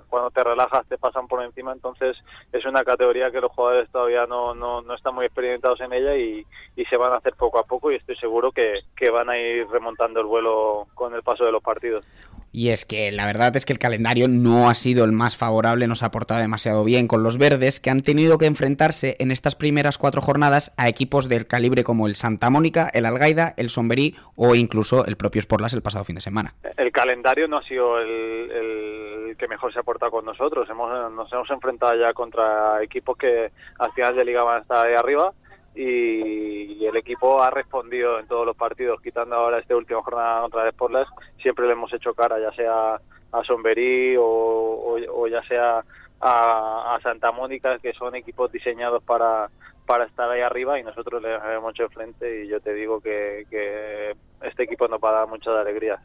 cuando 0.10 0.32
te 0.32 0.44
relajas 0.44 0.86
te 0.88 0.98
pasan 0.98 1.28
por 1.28 1.44
encima. 1.44 1.72
Entonces 1.72 2.18
es 2.52 2.66
una 2.66 2.84
categoría 2.84 3.32
que 3.32 3.40
los 3.40 3.52
jugadores 3.52 3.90
todavía 3.92 4.26
no, 4.26 4.54
no, 4.54 4.82
no 4.82 4.96
están 4.96 5.16
muy 5.16 5.26
experimentados 5.26 5.80
en 5.82 5.94
ella 5.94 6.18
y, 6.18 6.46
y, 6.76 6.86
se 6.86 6.98
van 6.98 7.14
a 7.14 7.18
hacer 7.18 7.36
poco 7.36 7.60
a 7.60 7.64
poco 7.64 7.92
y 7.92 7.96
estoy 7.96 8.16
seguro 8.18 8.52
que, 8.52 8.82
que 8.98 9.10
van 9.10 9.30
a 9.30 9.38
ir 9.38 9.68
remontando 9.70 10.20
el 10.20 10.26
vuelo 10.26 10.88
con 10.96 11.14
el 11.14 11.22
paso 11.22 11.46
de 11.46 11.52
los 11.52 11.64
partidos. 11.64 12.04
Y 12.52 12.70
es 12.70 12.86
que 12.86 13.12
la 13.12 13.26
verdad 13.26 13.56
es 13.56 13.66
que 13.66 13.74
el 13.74 13.80
calendario 13.80 14.28
no 14.28 14.70
ha 14.70 14.74
sido 14.74 15.06
el 15.06 15.12
más 15.12 15.38
favorable, 15.38 15.88
no 15.88 15.96
se 15.96 16.06
ha 16.06 16.12
portado 16.12 16.42
demasiado 16.42 16.84
bien 16.84 17.08
con 17.08 17.24
los 17.24 17.38
verdes, 17.38 17.80
que 17.80 17.90
han 17.90 18.02
tenido 18.02 18.38
que 18.38 18.46
enfrentarse 18.46 19.16
en 19.20 19.32
estas 19.32 19.56
primeras 19.56 19.98
cuatro 19.98 20.22
jornadas 20.22 20.74
a 20.78 20.90
equipos 20.90 21.30
del 21.30 21.48
calibre 21.48 21.84
como 21.84 22.08
el 22.08 22.16
Santa 22.16 22.50
Mónica, 22.50 22.90
el 22.94 23.06
Algaida, 23.06 23.54
el 23.58 23.70
Somberí 23.70 24.16
o 24.36 24.56
incluso 24.56 25.06
el 25.06 25.16
propio 25.16 25.42
Sporlas 25.42 25.74
el 25.74 25.82
pasado 25.82 26.04
fin 26.04 26.16
de 26.16 26.22
semana. 26.22 26.54
El 26.78 26.92
calendario 26.92 27.48
no 27.48 27.58
ha 27.58 27.64
sido 27.64 28.00
el, 28.00 29.36
que 29.38 29.48
mejor 29.48 29.74
se 29.74 29.80
ha 29.80 29.84
portado 29.84 30.12
con 30.12 30.26
nosotros. 30.26 30.70
Hemos, 30.70 31.12
nos 31.14 31.32
hemos 31.32 31.50
enfrentado 31.50 31.96
ya 31.96 32.14
contra 32.14 32.84
equipos 32.84 33.18
que 33.18 33.52
al 33.80 33.92
final 33.94 34.16
de 34.16 34.26
liga 34.26 34.44
van 34.44 34.58
a 34.58 34.62
estar 34.62 34.86
ahí 34.86 34.94
arriba 34.94 35.34
y, 35.76 36.86
el 36.86 36.98
equipo 36.98 37.42
ha 37.42 37.50
respondido 37.50 38.20
en 38.20 38.28
todos 38.28 38.46
los 38.46 38.56
partidos, 38.56 39.02
quitando 39.02 39.36
ahora 39.36 39.60
esta 39.60 39.76
última 39.76 40.02
jornada 40.02 40.42
contra 40.42 40.66
el 40.66 40.72
Sporlas, 40.74 41.08
siempre 41.42 41.66
le 41.66 41.74
hemos 41.74 41.94
hecho 41.94 42.14
cara, 42.14 42.38
ya 42.40 42.52
sea 42.52 43.00
a 43.32 43.44
Somberí 43.46 44.16
o, 44.20 45.28
ya 45.30 45.42
sea 45.44 45.84
a, 46.20 47.00
Santa 47.02 47.32
Mónica, 47.32 47.80
que 47.80 47.94
son 47.94 48.16
equipos 48.16 48.52
diseñados 48.52 49.02
para, 49.04 49.50
para 49.86 50.06
estar 50.06 50.30
ahí 50.30 50.42
arriba 50.42 50.80
y 50.80 50.84
nosotros 50.84 51.22
le 51.22 51.36
hemos 51.36 51.74
hecho 51.74 51.88
frente 51.90 52.44
y 52.44 52.50
yo 52.50 52.60
te 52.60 52.74
digo 52.74 53.00
que, 53.00 53.46
que 53.50 54.16
este 54.42 54.64
equipo 54.64 54.88
nos 54.90 55.00
va 55.00 55.12
a 55.12 55.20
dar 55.20 55.28
mucha 55.28 55.58
alegría. 55.58 56.02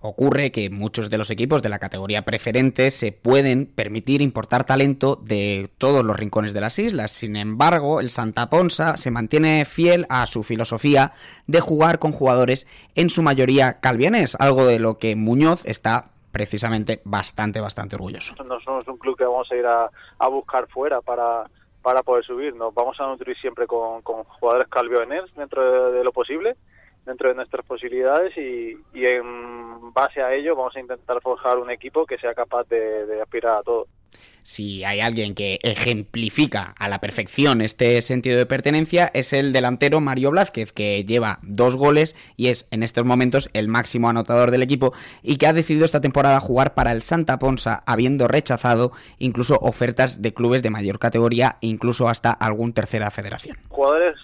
Ocurre 0.00 0.52
que 0.52 0.68
muchos 0.68 1.08
de 1.08 1.16
los 1.16 1.30
equipos 1.30 1.62
de 1.62 1.70
la 1.70 1.78
categoría 1.78 2.22
preferente 2.22 2.90
se 2.90 3.12
pueden 3.12 3.66
permitir 3.66 4.20
importar 4.20 4.64
talento 4.64 5.16
de 5.16 5.70
todos 5.78 6.04
los 6.04 6.16
rincones 6.16 6.52
de 6.52 6.60
las 6.60 6.78
islas. 6.78 7.12
Sin 7.12 7.34
embargo, 7.34 8.00
el 8.00 8.10
Santa 8.10 8.50
Ponsa 8.50 8.96
se 8.98 9.10
mantiene 9.10 9.64
fiel 9.64 10.06
a 10.10 10.26
su 10.26 10.42
filosofía 10.42 11.12
de 11.46 11.60
jugar 11.60 11.98
con 11.98 12.12
jugadores 12.12 12.66
en 12.94 13.08
su 13.08 13.22
mayoría 13.22 13.80
calvianés, 13.80 14.36
algo 14.38 14.66
de 14.66 14.78
lo 14.78 14.98
que 14.98 15.16
Muñoz 15.16 15.64
está 15.64 16.10
precisamente 16.30 17.00
bastante, 17.04 17.62
bastante 17.62 17.96
orgulloso. 17.96 18.34
No 18.44 18.60
somos 18.60 18.86
un 18.88 18.98
club 18.98 19.16
que 19.16 19.24
vamos 19.24 19.50
a 19.50 19.56
ir 19.56 19.64
a, 19.66 20.28
buscar 20.28 20.68
fuera 20.68 21.00
para, 21.00 21.48
para 21.80 22.02
poder 22.02 22.22
subir, 22.24 22.54
nos 22.54 22.74
vamos 22.74 23.00
a 23.00 23.06
nutrir 23.06 23.34
siempre 23.38 23.66
con, 23.66 24.02
jugadores 24.02 24.68
calvianés 24.68 25.22
dentro 25.34 25.90
de 25.90 26.04
lo 26.04 26.12
posible 26.12 26.56
dentro 27.06 27.28
de 27.28 27.36
nuestras 27.36 27.64
posibilidades 27.64 28.36
y, 28.36 28.76
en 28.94 29.92
base 29.92 30.20
a 30.20 30.34
ello 30.34 30.56
vamos 30.56 30.76
a 30.76 30.80
intentar 30.80 31.20
forjar 31.22 31.58
un 31.58 31.70
equipo 31.70 32.04
que 32.04 32.18
sea 32.18 32.34
capaz 32.34 32.68
de, 32.68 33.20
aspirar 33.22 33.58
a 33.58 33.62
todo. 33.62 33.86
Si 34.42 34.84
hay 34.84 35.00
alguien 35.00 35.34
que 35.34 35.58
ejemplifica 35.62 36.72
a 36.78 36.88
la 36.88 37.00
perfección 37.00 37.60
este 37.60 38.00
sentido 38.00 38.38
de 38.38 38.46
pertenencia 38.46 39.10
es 39.12 39.32
el 39.32 39.52
delantero 39.52 40.00
Mario 40.00 40.30
Blázquez, 40.30 40.72
que 40.72 41.04
lleva 41.04 41.40
dos 41.42 41.76
goles 41.76 42.14
y 42.36 42.48
es 42.48 42.68
en 42.70 42.82
estos 42.82 43.04
momentos 43.04 43.50
el 43.54 43.68
máximo 43.68 44.08
anotador 44.08 44.50
del 44.50 44.62
equipo 44.62 44.92
y 45.22 45.38
que 45.38 45.46
ha 45.46 45.52
decidido 45.52 45.84
esta 45.84 46.00
temporada 46.00 46.40
jugar 46.40 46.74
para 46.74 46.92
el 46.92 47.02
Santa 47.02 47.38
Ponsa, 47.38 47.80
habiendo 47.86 48.28
rechazado 48.28 48.92
incluso 49.18 49.58
ofertas 49.60 50.22
de 50.22 50.32
clubes 50.32 50.62
de 50.62 50.70
mayor 50.70 50.98
categoría 50.98 51.56
e 51.60 51.66
incluso 51.66 52.08
hasta 52.08 52.30
algún 52.30 52.72
tercera 52.72 53.10
federación. 53.10 53.56
Jugadores 53.68 54.16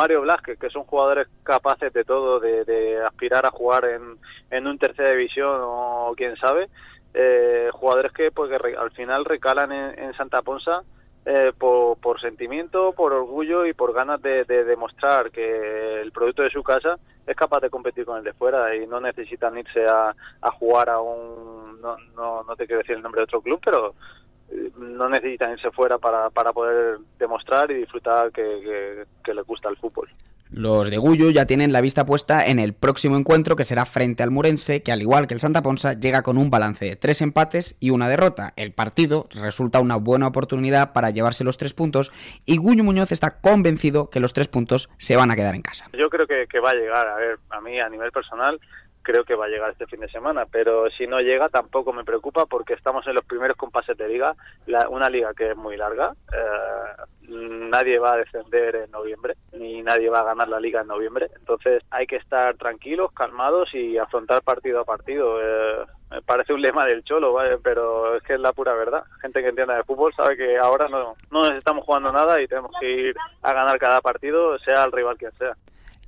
Mario 0.00 0.22
Blasquez, 0.22 0.58
que 0.58 0.70
son 0.70 0.84
jugadores 0.84 1.28
capaces 1.42 1.92
de 1.92 2.04
todo, 2.04 2.40
de, 2.40 3.02
aspirar 3.06 3.44
a 3.44 3.50
jugar 3.50 3.84
en, 3.84 4.16
en 4.50 4.66
un 4.66 4.78
tercera 4.78 5.10
división 5.10 5.60
o 5.62 6.14
quién 6.16 6.36
sabe, 6.36 6.70
eh, 7.12 7.68
jugadores 7.70 8.10
que 8.12 8.30
pues 8.30 8.48
que 8.48 8.76
al 8.76 8.90
final 8.92 9.26
recalan 9.26 9.72
en, 9.72 10.14
Santa 10.14 10.40
Ponsa 10.40 10.84
eh, 11.26 11.52
por, 11.58 12.18
sentimiento, 12.18 12.94
por 12.94 13.12
orgullo 13.12 13.66
y 13.66 13.74
por 13.74 13.92
ganas 13.92 14.22
de, 14.22 14.44
demostrar 14.46 15.30
que 15.30 16.00
el 16.00 16.12
producto 16.12 16.44
de 16.44 16.50
su 16.50 16.62
casa 16.62 16.96
es 17.26 17.36
capaz 17.36 17.60
de 17.60 17.68
competir 17.68 18.06
con 18.06 18.16
el 18.16 18.24
de 18.24 18.32
fuera 18.32 18.74
y 18.74 18.86
no 18.86 19.02
necesitan 19.02 19.58
irse 19.58 19.84
a, 19.86 20.14
jugar 20.52 20.88
a 20.88 20.98
un, 20.98 21.78
no, 21.82 21.98
no, 22.16 22.42
no 22.42 22.56
te 22.56 22.66
quiero 22.66 22.78
decir 22.78 22.96
el 22.96 23.02
nombre 23.02 23.20
de 23.20 23.24
otro 23.24 23.42
club, 23.42 23.60
pero 23.62 23.94
no 24.76 25.08
necesitan 25.08 25.52
irse 25.52 25.70
fuera 25.70 25.98
para, 25.98 26.30
para 26.30 26.52
poder 26.52 26.98
demostrar 27.18 27.70
y 27.70 27.74
disfrutar 27.74 28.32
que, 28.32 29.04
que 29.24 29.34
les 29.34 29.46
gusta 29.46 29.68
el 29.68 29.76
fútbol. 29.76 30.08
Los 30.52 30.90
de 30.90 30.98
Gullo 30.98 31.30
ya 31.30 31.46
tienen 31.46 31.72
la 31.72 31.80
vista 31.80 32.04
puesta 32.04 32.44
en 32.44 32.58
el 32.58 32.74
próximo 32.74 33.16
encuentro 33.16 33.54
que 33.54 33.64
será 33.64 33.86
frente 33.86 34.24
al 34.24 34.32
Murense, 34.32 34.82
que 34.82 34.90
al 34.90 35.00
igual 35.00 35.28
que 35.28 35.34
el 35.34 35.38
Santa 35.38 35.62
Ponsa 35.62 35.92
llega 35.92 36.22
con 36.22 36.38
un 36.38 36.50
balance 36.50 36.84
de 36.84 36.96
tres 36.96 37.20
empates 37.22 37.76
y 37.78 37.90
una 37.90 38.08
derrota. 38.08 38.52
El 38.56 38.72
partido 38.72 39.28
resulta 39.32 39.78
una 39.78 39.94
buena 39.94 40.26
oportunidad 40.26 40.92
para 40.92 41.10
llevarse 41.10 41.44
los 41.44 41.56
tres 41.56 41.72
puntos 41.72 42.10
y 42.46 42.56
Gullo 42.56 42.82
Muñoz 42.82 43.12
está 43.12 43.38
convencido 43.40 44.10
que 44.10 44.18
los 44.18 44.32
tres 44.32 44.48
puntos 44.48 44.90
se 44.98 45.14
van 45.14 45.30
a 45.30 45.36
quedar 45.36 45.54
en 45.54 45.62
casa. 45.62 45.88
Yo 45.96 46.10
creo 46.10 46.26
que, 46.26 46.48
que 46.50 46.58
va 46.58 46.70
a 46.70 46.74
llegar, 46.74 47.06
a 47.06 47.14
ver, 47.14 47.38
a 47.50 47.60
mí 47.60 47.78
a 47.78 47.88
nivel 47.88 48.10
personal 48.10 48.58
creo 49.02 49.24
que 49.24 49.34
va 49.34 49.46
a 49.46 49.48
llegar 49.48 49.70
este 49.70 49.86
fin 49.86 50.00
de 50.00 50.08
semana, 50.08 50.46
pero 50.50 50.90
si 50.90 51.06
no 51.06 51.20
llega 51.20 51.48
tampoco 51.48 51.92
me 51.92 52.04
preocupa 52.04 52.46
porque 52.46 52.74
estamos 52.74 53.06
en 53.06 53.14
los 53.14 53.24
primeros 53.24 53.56
compases 53.56 53.96
de 53.96 54.08
liga, 54.08 54.34
una 54.90 55.08
liga 55.08 55.32
que 55.34 55.50
es 55.50 55.56
muy 55.56 55.76
larga, 55.76 56.12
eh, 56.32 57.02
nadie 57.28 57.98
va 57.98 58.14
a 58.14 58.18
descender 58.18 58.76
en 58.76 58.90
noviembre, 58.90 59.34
ni 59.52 59.82
nadie 59.82 60.10
va 60.10 60.20
a 60.20 60.24
ganar 60.24 60.48
la 60.48 60.60
liga 60.60 60.80
en 60.80 60.88
noviembre, 60.88 61.30
entonces 61.38 61.82
hay 61.90 62.06
que 62.06 62.16
estar 62.16 62.56
tranquilos, 62.56 63.12
calmados 63.12 63.74
y 63.74 63.98
afrontar 63.98 64.42
partido 64.42 64.80
a 64.80 64.84
partido. 64.84 65.40
Eh, 65.40 65.84
me 66.10 66.22
parece 66.22 66.52
un 66.52 66.60
lema 66.60 66.84
del 66.84 67.04
cholo, 67.04 67.36
pero 67.62 68.16
es 68.16 68.22
que 68.24 68.34
es 68.34 68.40
la 68.40 68.52
pura 68.52 68.74
verdad. 68.74 69.04
Gente 69.20 69.42
que 69.42 69.50
entienda 69.50 69.76
de 69.76 69.84
fútbol 69.84 70.12
sabe 70.14 70.36
que 70.36 70.58
ahora 70.58 70.88
no, 70.88 71.14
no 71.30 71.42
nos 71.42 71.52
estamos 71.52 71.84
jugando 71.84 72.10
nada 72.10 72.40
y 72.42 72.48
tenemos 72.48 72.72
que 72.80 72.90
ir 72.90 73.16
a 73.42 73.52
ganar 73.52 73.78
cada 73.78 74.00
partido, 74.00 74.58
sea 74.58 74.84
el 74.84 74.92
rival 74.92 75.16
quien 75.16 75.30
sea. 75.32 75.50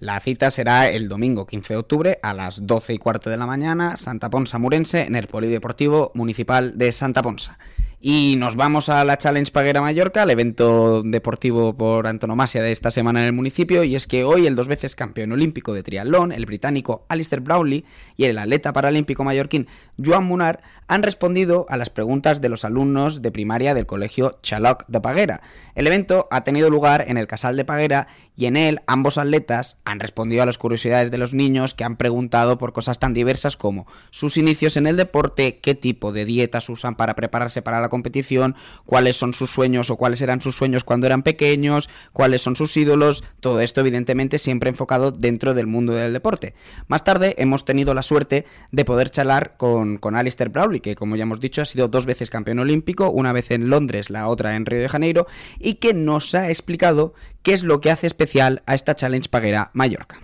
La 0.03 0.19
cita 0.19 0.51
será 0.51 0.89
el 0.89 1.09
domingo 1.09 1.47
15 1.47 1.75
de 1.75 1.79
octubre 1.79 2.19
a 2.25 2.35
las 2.35 2.67
12 2.67 2.95
y 2.95 2.99
cuarto 2.99 3.31
de 3.31 3.37
la 3.37 3.47
mañana, 3.47 3.97
Santa 3.97 4.31
Ponsa 4.31 4.59
Murense, 4.59 5.03
en 5.03 5.15
el 5.15 5.29
Polideportivo 5.29 6.11
Municipal 6.17 6.77
de 6.77 6.91
Santa 6.91 7.23
Ponsa. 7.23 7.57
Y 8.01 8.35
nos 8.37 8.57
vamos 8.57 8.89
a 8.89 9.05
la 9.05 9.17
Challenge 9.17 9.53
Paguera 9.53 9.81
Mallorca, 9.81 10.25
el 10.25 10.31
evento 10.31 11.05
deportivo 11.05 11.77
por 11.77 12.09
antonomasia 12.09 12.61
de 12.61 12.73
esta 12.73 12.91
semana 12.91 13.21
en 13.21 13.27
el 13.27 13.33
municipio, 13.33 13.85
y 13.85 13.95
es 13.95 14.09
que 14.09 14.25
hoy 14.25 14.49
el 14.49 14.57
dos 14.57 14.67
veces 14.67 14.97
campeón 14.97 15.31
olímpico 15.31 15.73
de 15.73 15.85
triatlón, 15.85 16.33
el 16.33 16.47
británico 16.47 17.07
Alistair 17.09 17.41
Brownlee, 17.41 17.85
y 18.17 18.25
el 18.25 18.39
atleta 18.39 18.73
paralímpico 18.73 19.23
mallorquín 19.23 19.69
Joan 20.05 20.25
Munar 20.25 20.63
han 20.89 21.03
respondido 21.03 21.65
a 21.69 21.77
las 21.77 21.91
preguntas 21.91 22.41
de 22.41 22.49
los 22.49 22.65
alumnos 22.65 23.23
de 23.23 23.31
primaria 23.31 23.73
del 23.73 23.87
colegio 23.87 24.39
Chaloc 24.43 24.85
de 24.89 25.01
Paguera. 25.01 25.41
El 25.75 25.87
evento 25.87 26.29
ha 26.31 26.45
tenido 26.45 26.69
lugar 26.69 27.05
en 27.09 27.17
el 27.17 27.27
Casal 27.27 27.57
de 27.57 27.65
Paguera 27.65 28.09
y 28.37 28.47
en 28.47 28.57
él 28.57 28.81
ambos 28.87 29.19
atletas 29.19 29.79
han 29.85 30.01
respondido 30.01 30.43
a 30.43 30.47
las 30.47 30.59
curiosidades 30.59 31.11
de 31.11 31.19
los 31.19 31.35
niños 31.35 31.75
que 31.75 31.85
han 31.85 31.97
preguntado 31.97 32.59
por 32.59 32.73
cosas 32.73 32.99
tan 32.99 33.15
diversas 33.15 33.57
como 33.57 33.87
sus 34.11 34.37
inicios 34.37 34.77
en 34.77 34.87
el 34.87 34.97
deporte, 34.97 35.61
qué 35.61 35.75
tipo 35.75 36.13
de 36.13 36.25
dietas 36.25 36.69
usan 36.69 36.95
para 36.95 37.15
prepararse 37.15 37.63
para 37.63 37.81
la 37.81 37.89
competición, 37.89 38.57
cuáles 38.85 39.17
son 39.17 39.35
sus 39.35 39.51
sueños 39.51 39.91
o 39.91 39.97
cuáles 39.97 40.21
eran 40.23 40.41
sus 40.41 40.57
sueños 40.57 40.85
cuando 40.85 41.07
eran 41.07 41.23
pequeños, 41.23 41.91
cuáles 42.13 42.43
son 42.43 42.57
sus 42.57 42.77
ídolos, 42.77 43.23
todo 43.41 43.61
esto 43.61 43.81
evidentemente 43.81 44.39
siempre 44.39 44.71
enfocado 44.71 45.11
dentro 45.11 45.55
del 45.55 45.67
mundo 45.67 45.93
del 45.93 46.13
deporte. 46.13 46.55
Más 46.87 47.05
tarde 47.05 47.35
hemos 47.39 47.65
tenido 47.65 47.95
la 47.95 48.03
suerte 48.03 48.47
de 48.71 48.85
poder 48.85 49.11
charlar 49.11 49.57
con, 49.57 49.92
con 49.99 50.17
Alistair 50.17 50.49
Browley, 50.49 50.81
que 50.81 50.95
como 50.95 51.17
ya 51.17 51.23
hemos 51.23 51.41
dicho 51.41 51.63
ha 51.63 51.65
sido 51.65 51.89
dos 51.89 52.07
veces 52.07 52.31
campeón 52.31 52.59
olímpico, 52.59 53.11
una 53.11 53.33
vez 53.33 53.51
en 53.51 53.71
Londres, 53.71 54.11
la 54.11 54.29
otra 54.29 54.57
en 54.57 54.67
Río 54.67 54.81
de 54.81 54.89
Janeiro, 54.89 55.27
y 55.59 55.75
que 55.75 55.95
nos 55.95 56.35
ha 56.35 56.49
explicado 56.49 57.15
qué 57.43 57.53
es 57.53 57.63
lo 57.63 57.81
que 57.81 57.91
hace 57.91 58.07
especial 58.07 58.63
a 58.67 58.75
esta 58.75 58.95
Challenge 58.95 59.29
Paguera 59.29 59.71
Mallorca. 59.73 60.21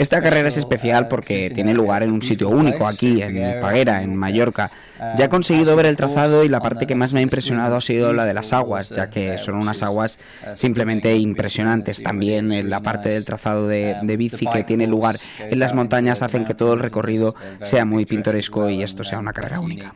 Esta 0.00 0.22
carrera 0.22 0.48
es 0.48 0.56
especial 0.56 1.04
uh, 1.04 1.08
porque 1.08 1.50
tiene 1.50 1.74
lugar 1.74 2.02
en 2.02 2.10
un 2.10 2.22
sitio 2.22 2.48
único 2.48 2.86
aquí, 2.86 3.22
en 3.22 3.60
Paguera, 3.60 4.02
en 4.02 4.16
Mallorca. 4.16 4.70
Ya 5.16 5.24
he 5.24 5.28
conseguido 5.28 5.74
ver 5.76 5.86
el 5.86 5.96
trazado 5.96 6.44
y 6.44 6.48
la 6.48 6.60
parte 6.60 6.86
que 6.86 6.94
más 6.94 7.12
me 7.12 7.20
ha 7.20 7.22
impresionado 7.22 7.76
ha 7.76 7.80
sido 7.80 8.12
la 8.12 8.24
de 8.24 8.34
las 8.34 8.52
aguas, 8.52 8.90
ya 8.90 9.10
que 9.10 9.38
son 9.38 9.56
unas 9.56 9.82
aguas 9.82 10.18
simplemente 10.54 11.16
impresionantes. 11.16 12.02
También 12.02 12.52
en 12.52 12.70
la 12.70 12.80
parte 12.80 13.08
del 13.08 13.24
trazado 13.24 13.68
de, 13.68 13.96
um, 14.00 14.06
de 14.06 14.16
bici 14.16 14.46
que 14.46 14.64
tiene 14.64 14.86
lugar 14.86 15.16
en 15.38 15.58
las 15.58 15.74
montañas 15.74 16.22
hacen 16.22 16.44
que 16.44 16.54
todo 16.54 16.74
el 16.74 16.80
recorrido 16.80 17.34
sea 17.62 17.84
muy 17.84 18.06
pintoresco 18.06 18.70
y 18.70 18.82
esto 18.82 19.04
sea 19.04 19.18
una 19.18 19.32
carrera 19.32 19.60
única. 19.60 19.94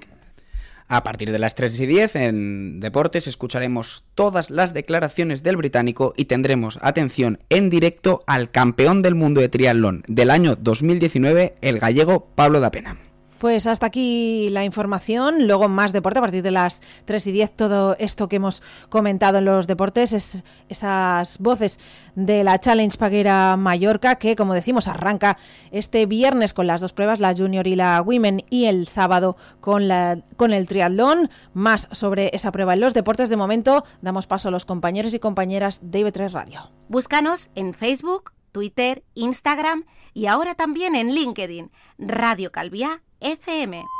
A 0.88 1.02
partir 1.02 1.32
de 1.32 1.38
las 1.40 1.56
3 1.56 1.80
y 1.80 1.86
10 1.86 2.16
en 2.16 2.80
Deportes 2.80 3.26
escucharemos 3.26 4.04
todas 4.14 4.50
las 4.50 4.72
declaraciones 4.72 5.42
del 5.42 5.56
británico 5.56 6.14
y 6.16 6.26
tendremos 6.26 6.78
atención 6.80 7.38
en 7.48 7.70
directo 7.70 8.22
al 8.26 8.50
campeón 8.52 9.02
del 9.02 9.16
mundo 9.16 9.40
de 9.40 9.48
triatlón 9.48 10.04
del 10.06 10.30
año 10.30 10.54
2019, 10.54 11.56
el 11.60 11.80
gallego 11.80 12.28
Pablo 12.36 12.60
da 12.60 12.70
Pena. 12.70 12.98
Pues 13.38 13.66
hasta 13.66 13.86
aquí 13.86 14.48
la 14.50 14.64
información. 14.64 15.46
Luego 15.46 15.68
más 15.68 15.92
deporte 15.92 16.18
a 16.18 16.22
partir 16.22 16.42
de 16.42 16.50
las 16.50 16.80
3 17.04 17.26
y 17.26 17.32
10. 17.32 17.50
Todo 17.52 17.96
esto 17.98 18.28
que 18.28 18.36
hemos 18.36 18.62
comentado 18.88 19.38
en 19.38 19.44
los 19.44 19.66
deportes 19.66 20.14
es 20.14 20.42
esas 20.68 21.38
voces 21.38 21.78
de 22.14 22.44
la 22.44 22.58
Challenge 22.58 22.96
Paguera 22.96 23.56
Mallorca 23.58 24.14
que, 24.16 24.36
como 24.36 24.54
decimos, 24.54 24.88
arranca 24.88 25.36
este 25.70 26.06
viernes 26.06 26.54
con 26.54 26.66
las 26.66 26.80
dos 26.80 26.94
pruebas, 26.94 27.20
la 27.20 27.34
Junior 27.34 27.66
y 27.66 27.76
la 27.76 28.00
Women, 28.00 28.42
y 28.48 28.64
el 28.66 28.86
sábado 28.86 29.36
con, 29.60 29.86
la, 29.86 30.18
con 30.36 30.54
el 30.54 30.66
triatlón. 30.66 31.28
Más 31.52 31.88
sobre 31.92 32.30
esa 32.32 32.52
prueba 32.52 32.72
en 32.72 32.80
los 32.80 32.94
deportes. 32.94 33.28
De 33.28 33.36
momento, 33.36 33.84
damos 34.00 34.26
paso 34.26 34.48
a 34.48 34.50
los 34.50 34.64
compañeros 34.64 35.12
y 35.12 35.18
compañeras 35.18 35.80
de 35.82 36.06
IB3 36.06 36.30
Radio. 36.30 36.70
Búscanos 36.88 37.50
en 37.54 37.74
Facebook, 37.74 38.32
Twitter, 38.52 39.04
Instagram 39.14 39.84
y 40.14 40.26
ahora 40.26 40.54
también 40.54 40.94
en 40.94 41.14
LinkedIn. 41.14 41.70
Radio 41.98 42.50
Calviá 42.50 43.02
FM. 43.22 43.86